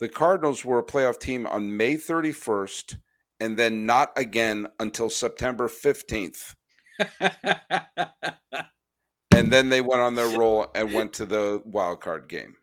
The 0.00 0.08
Cardinals 0.08 0.64
were 0.64 0.78
a 0.78 0.84
playoff 0.84 1.18
team 1.18 1.46
on 1.46 1.76
May 1.76 1.96
31st 1.96 2.98
and 3.40 3.56
then 3.56 3.86
not 3.86 4.12
again 4.16 4.68
until 4.80 5.10
September 5.10 5.68
15th. 5.68 6.54
and 9.30 9.52
then 9.52 9.68
they 9.68 9.80
went 9.80 10.00
on 10.00 10.14
their 10.14 10.38
roll 10.38 10.66
and 10.74 10.92
went 10.92 11.12
to 11.14 11.26
the 11.26 11.62
wild 11.64 12.00
card 12.00 12.28
game. 12.28 12.54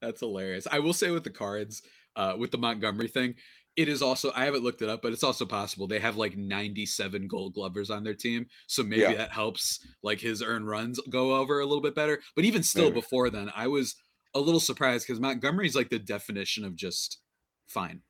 That's 0.00 0.20
hilarious. 0.20 0.66
I 0.70 0.80
will 0.80 0.92
say 0.92 1.10
with 1.10 1.24
the 1.24 1.30
cards, 1.30 1.82
uh, 2.16 2.34
with 2.38 2.50
the 2.50 2.58
Montgomery 2.58 3.08
thing, 3.08 3.34
it 3.76 3.88
is 3.88 4.02
also 4.02 4.30
I 4.34 4.44
haven't 4.44 4.62
looked 4.62 4.82
it 4.82 4.88
up, 4.88 5.00
but 5.00 5.12
it's 5.12 5.24
also 5.24 5.46
possible 5.46 5.86
they 5.86 5.98
have 5.98 6.16
like 6.16 6.36
97 6.36 7.26
gold 7.26 7.54
glovers 7.54 7.88
on 7.90 8.04
their 8.04 8.14
team. 8.14 8.46
So 8.66 8.82
maybe 8.82 9.02
yeah. 9.02 9.14
that 9.14 9.32
helps 9.32 9.80
like 10.02 10.20
his 10.20 10.42
earned 10.42 10.68
runs 10.68 11.00
go 11.08 11.36
over 11.36 11.60
a 11.60 11.64
little 11.64 11.80
bit 11.80 11.94
better. 11.94 12.20
But 12.36 12.44
even 12.44 12.62
still 12.62 12.84
maybe. 12.84 13.00
before 13.00 13.30
then, 13.30 13.50
I 13.56 13.68
was 13.68 13.94
a 14.34 14.40
little 14.40 14.60
surprised 14.60 15.06
because 15.06 15.20
Montgomery's 15.20 15.74
like 15.74 15.88
the 15.88 15.98
definition 15.98 16.64
of 16.64 16.76
just 16.76 17.20
fine. 17.66 18.02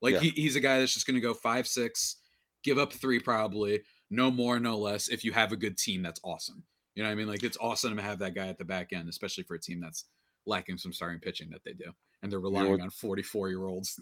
Like 0.00 0.14
yeah. 0.14 0.20
he, 0.20 0.30
he's 0.30 0.56
a 0.56 0.60
guy 0.60 0.78
that's 0.78 0.94
just 0.94 1.06
gonna 1.06 1.20
go 1.20 1.34
five, 1.34 1.66
six, 1.66 2.16
give 2.64 2.78
up 2.78 2.92
three 2.92 3.18
probably, 3.18 3.82
no 4.10 4.30
more, 4.30 4.58
no 4.58 4.78
less. 4.78 5.08
If 5.08 5.24
you 5.24 5.32
have 5.32 5.52
a 5.52 5.56
good 5.56 5.76
team, 5.76 6.02
that's 6.02 6.20
awesome. 6.24 6.62
You 6.94 7.02
know 7.02 7.08
what 7.08 7.12
I 7.12 7.16
mean? 7.16 7.28
Like 7.28 7.42
it's 7.42 7.58
awesome 7.60 7.96
to 7.96 8.02
have 8.02 8.18
that 8.20 8.34
guy 8.34 8.48
at 8.48 8.58
the 8.58 8.64
back 8.64 8.92
end, 8.92 9.08
especially 9.08 9.44
for 9.44 9.54
a 9.54 9.60
team 9.60 9.80
that's 9.80 10.04
lacking 10.46 10.78
some 10.78 10.92
starting 10.92 11.20
pitching 11.20 11.50
that 11.50 11.62
they 11.64 11.72
do 11.72 11.92
and 12.22 12.32
they're 12.32 12.40
relying 12.40 12.70
you 12.70 12.76
know, 12.78 12.84
on 12.84 12.90
44 12.90 13.48
year 13.48 13.66
olds 13.66 13.98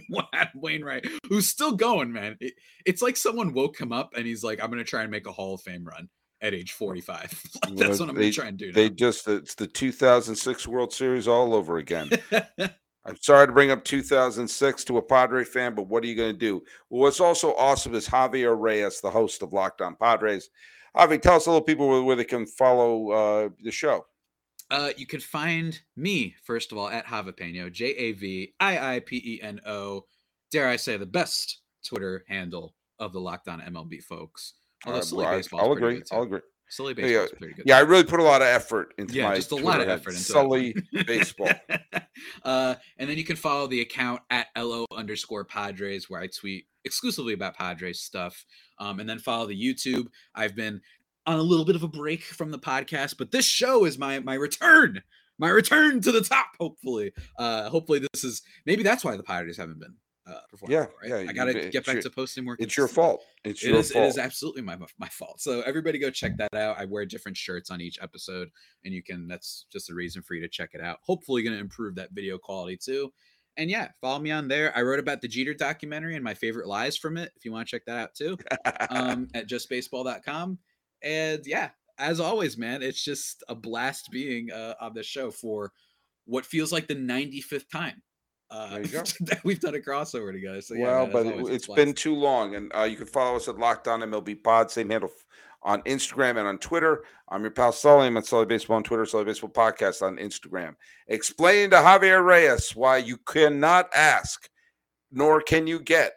Wainwright, 0.54 1.06
who's 1.28 1.48
still 1.48 1.72
going, 1.72 2.12
man. 2.12 2.36
It, 2.40 2.54
it's 2.84 3.02
like 3.02 3.16
someone 3.16 3.52
woke 3.52 3.78
him 3.78 3.92
up 3.92 4.14
and 4.16 4.26
he's 4.26 4.42
like, 4.42 4.62
I'm 4.62 4.70
gonna 4.70 4.84
try 4.84 5.02
and 5.02 5.10
make 5.10 5.26
a 5.26 5.32
Hall 5.32 5.54
of 5.54 5.62
Fame 5.62 5.84
run 5.84 6.08
at 6.40 6.54
age 6.54 6.72
45. 6.72 7.42
like, 7.64 7.76
that's 7.76 8.00
what 8.00 8.08
I'm 8.08 8.14
gonna 8.14 8.32
try 8.32 8.48
and 8.48 8.58
do. 8.58 8.68
Now. 8.68 8.72
They 8.72 8.90
just 8.90 9.28
it's 9.28 9.54
the 9.54 9.66
2006 9.66 10.66
World 10.66 10.92
Series 10.92 11.28
all 11.28 11.54
over 11.54 11.78
again. 11.78 12.10
I'm 13.06 13.16
sorry 13.20 13.46
to 13.46 13.52
bring 13.52 13.70
up 13.70 13.84
2006 13.84 14.84
to 14.84 14.98
a 14.98 15.02
Padre 15.02 15.44
fan, 15.44 15.74
but 15.74 15.88
what 15.88 16.04
are 16.04 16.06
you 16.06 16.14
going 16.14 16.32
to 16.32 16.38
do? 16.38 16.62
Well, 16.90 17.02
what's 17.02 17.20
also 17.20 17.54
awesome 17.54 17.94
is 17.94 18.06
Javier 18.06 18.58
Reyes, 18.58 19.00
the 19.00 19.10
host 19.10 19.42
of 19.42 19.52
Locked 19.52 19.80
On 19.80 19.96
Padres. 19.96 20.50
Javi, 20.96 21.20
tell 21.20 21.36
us 21.36 21.46
a 21.46 21.50
little 21.50 21.64
people 21.64 21.88
where, 21.88 22.02
where 22.02 22.16
they 22.16 22.24
can 22.24 22.46
follow 22.46 23.10
uh, 23.10 23.48
the 23.62 23.70
show. 23.70 24.04
Uh, 24.70 24.90
you 24.96 25.06
can 25.06 25.20
find 25.20 25.80
me, 25.96 26.34
first 26.44 26.72
of 26.72 26.78
all, 26.78 26.88
at 26.88 27.06
Javipeno, 27.06 27.72
J 27.72 27.86
A 27.86 28.12
V 28.12 28.54
I 28.60 28.96
I 28.96 29.00
P 29.00 29.16
E 29.24 29.42
N 29.42 29.60
O. 29.66 30.04
Dare 30.52 30.68
I 30.68 30.76
say 30.76 30.96
the 30.96 31.06
best 31.06 31.60
Twitter 31.84 32.24
handle 32.28 32.74
of 32.98 33.12
the 33.12 33.20
Locked 33.20 33.48
On 33.48 33.60
MLB 33.60 34.02
folks. 34.02 34.54
Although 34.86 35.30
baseball, 35.30 35.60
I'll 35.60 35.72
agree. 35.72 36.02
I'll 36.12 36.22
agree. 36.22 36.40
Sully 36.70 36.94
baseball 36.94 37.10
yeah, 37.10 37.24
is 37.24 37.32
pretty 37.32 37.54
good. 37.54 37.64
Yeah, 37.66 37.78
I 37.78 37.80
really 37.80 38.04
put 38.04 38.20
a 38.20 38.22
lot 38.22 38.42
of 38.42 38.48
effort 38.48 38.94
into 38.96 39.14
yeah, 39.14 39.28
my 39.28 39.34
just 39.36 39.48
a 39.48 39.56
Twitter 39.56 39.66
lot 39.66 39.80
of 39.80 39.88
effort 39.88 40.10
into 40.10 40.22
Sully 40.22 40.74
baseball. 41.06 41.50
uh, 42.44 42.76
and 42.96 43.10
then 43.10 43.18
you 43.18 43.24
can 43.24 43.36
follow 43.36 43.66
the 43.66 43.80
account 43.80 44.22
at 44.30 44.46
lo 44.56 44.86
underscore 44.96 45.44
Padres, 45.44 46.08
where 46.08 46.20
I 46.20 46.28
tweet 46.28 46.66
exclusively 46.84 47.34
about 47.34 47.56
Padres 47.56 48.00
stuff. 48.00 48.44
Um, 48.78 49.00
and 49.00 49.08
then 49.08 49.18
follow 49.18 49.46
the 49.46 49.60
YouTube. 49.60 50.06
I've 50.34 50.54
been 50.54 50.80
on 51.26 51.38
a 51.38 51.42
little 51.42 51.64
bit 51.64 51.76
of 51.76 51.82
a 51.82 51.88
break 51.88 52.22
from 52.22 52.50
the 52.50 52.58
podcast, 52.58 53.16
but 53.18 53.32
this 53.32 53.46
show 53.46 53.84
is 53.84 53.98
my 53.98 54.20
my 54.20 54.34
return, 54.34 55.02
my 55.38 55.48
return 55.48 56.00
to 56.02 56.12
the 56.12 56.22
top. 56.22 56.52
Hopefully, 56.60 57.12
uh, 57.38 57.68
hopefully 57.68 57.98
this 57.98 58.22
is 58.22 58.42
maybe 58.64 58.82
that's 58.82 59.04
why 59.04 59.16
the 59.16 59.22
Padres 59.24 59.56
haven't 59.56 59.80
been 59.80 59.96
uh. 60.26 60.40
Yeah, 60.68 60.78
right? 60.78 60.88
yeah. 61.04 61.16
I 61.28 61.32
got 61.32 61.46
to 61.46 61.70
get 61.70 61.86
back 61.86 61.94
your, 61.94 62.02
to 62.02 62.10
posting 62.10 62.44
more. 62.44 62.56
It's 62.58 62.76
your 62.76 62.88
fault. 62.88 63.24
It's 63.44 63.62
your 63.62 63.76
it 63.76 63.78
is, 63.78 63.92
fault. 63.92 64.04
It 64.04 64.08
is 64.08 64.18
absolutely 64.18 64.62
my 64.62 64.76
my 64.98 65.08
fault. 65.08 65.40
So 65.40 65.62
everybody 65.62 65.98
go 65.98 66.10
check 66.10 66.36
that 66.36 66.54
out. 66.54 66.78
I 66.78 66.84
wear 66.84 67.06
different 67.06 67.36
shirts 67.36 67.70
on 67.70 67.80
each 67.80 67.98
episode, 68.02 68.50
and 68.84 68.92
you 68.92 69.02
can. 69.02 69.26
That's 69.26 69.66
just 69.72 69.90
a 69.90 69.94
reason 69.94 70.22
for 70.22 70.34
you 70.34 70.42
to 70.42 70.48
check 70.48 70.70
it 70.74 70.80
out. 70.80 70.98
Hopefully, 71.02 71.42
going 71.42 71.54
to 71.54 71.60
improve 71.60 71.94
that 71.96 72.12
video 72.12 72.38
quality 72.38 72.76
too. 72.76 73.12
And 73.56 73.70
yeah, 73.70 73.88
follow 74.00 74.20
me 74.20 74.30
on 74.30 74.48
there. 74.48 74.76
I 74.76 74.82
wrote 74.82 75.00
about 75.00 75.20
the 75.20 75.28
Jeter 75.28 75.54
documentary 75.54 76.14
and 76.14 76.24
my 76.24 76.34
favorite 76.34 76.68
lies 76.68 76.96
from 76.96 77.16
it. 77.16 77.32
If 77.36 77.44
you 77.44 77.52
want 77.52 77.66
to 77.66 77.70
check 77.70 77.84
that 77.86 77.98
out 77.98 78.14
too, 78.14 78.38
um, 78.90 79.28
at 79.34 79.48
justbaseball.com. 79.48 80.58
And 81.02 81.42
yeah, 81.44 81.70
as 81.98 82.20
always, 82.20 82.56
man, 82.56 82.82
it's 82.82 83.02
just 83.02 83.42
a 83.48 83.54
blast 83.54 84.10
being 84.10 84.50
uh, 84.52 84.74
on 84.80 84.94
this 84.94 85.06
show 85.06 85.30
for 85.30 85.72
what 86.26 86.46
feels 86.46 86.72
like 86.72 86.86
the 86.86 86.94
95th 86.94 87.68
time 87.70 88.02
uh, 88.50 88.80
we've 89.44 89.60
done 89.60 89.74
a 89.74 89.78
crossover 89.78 90.32
together. 90.32 90.60
So, 90.60 90.74
yeah, 90.74 90.86
well, 90.86 91.06
man, 91.06 91.12
but 91.12 91.26
it, 91.26 91.52
has 91.52 91.66
been 91.66 91.92
too 91.92 92.14
long. 92.14 92.54
And 92.56 92.72
uh, 92.74 92.82
you 92.82 92.96
can 92.96 93.06
follow 93.06 93.36
us 93.36 93.48
at 93.48 93.58
Locked 93.58 93.88
On 93.88 94.00
MLB 94.00 94.42
Pod, 94.42 94.70
same 94.70 94.90
handle 94.90 95.10
on 95.62 95.82
Instagram 95.82 96.30
and 96.30 96.48
on 96.48 96.58
Twitter. 96.58 97.04
I'm 97.28 97.42
your 97.42 97.50
pal 97.50 97.72
Sully. 97.72 98.06
I'm 98.06 98.16
at 98.16 98.26
Sully 98.26 98.46
Baseball 98.46 98.76
on 98.76 98.82
Twitter, 98.82 99.06
Sully 99.06 99.24
Baseball 99.24 99.50
Podcast 99.50 100.02
on 100.02 100.16
Instagram. 100.16 100.74
Explain 101.08 101.70
to 101.70 101.76
Javier 101.76 102.24
Reyes 102.24 102.74
why 102.74 102.96
you 102.96 103.18
cannot 103.18 103.88
ask, 103.94 104.48
nor 105.12 105.40
can 105.40 105.66
you 105.66 105.78
get 105.80 106.14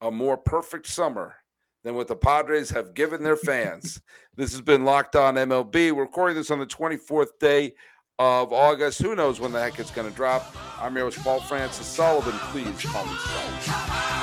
a 0.00 0.10
more 0.10 0.36
perfect 0.36 0.86
summer 0.86 1.36
than 1.82 1.94
what 1.94 2.08
the 2.08 2.16
Padres 2.16 2.70
have 2.70 2.94
given 2.94 3.22
their 3.22 3.36
fans. 3.36 4.00
this 4.36 4.52
has 4.52 4.60
been 4.60 4.84
Locked 4.84 5.16
On 5.16 5.34
MLB. 5.34 5.92
We're 5.92 6.02
recording 6.02 6.36
this 6.36 6.50
on 6.50 6.58
the 6.58 6.66
24th 6.66 7.38
day 7.38 7.72
of 8.20 8.52
August. 8.52 9.00
Who 9.00 9.16
knows 9.16 9.40
when 9.40 9.50
the 9.50 9.58
heck 9.58 9.78
it's 9.78 9.90
going 9.90 10.08
to 10.08 10.14
drop? 10.14 10.54
I'm 10.78 10.94
your 10.94 11.04
host, 11.06 11.18
Paul 11.24 11.40
Francis 11.40 11.86
Sullivan. 11.86 12.34
Please 12.52 12.84
call 12.84 13.06
me 13.06 13.16
Sullivan. 13.16 14.19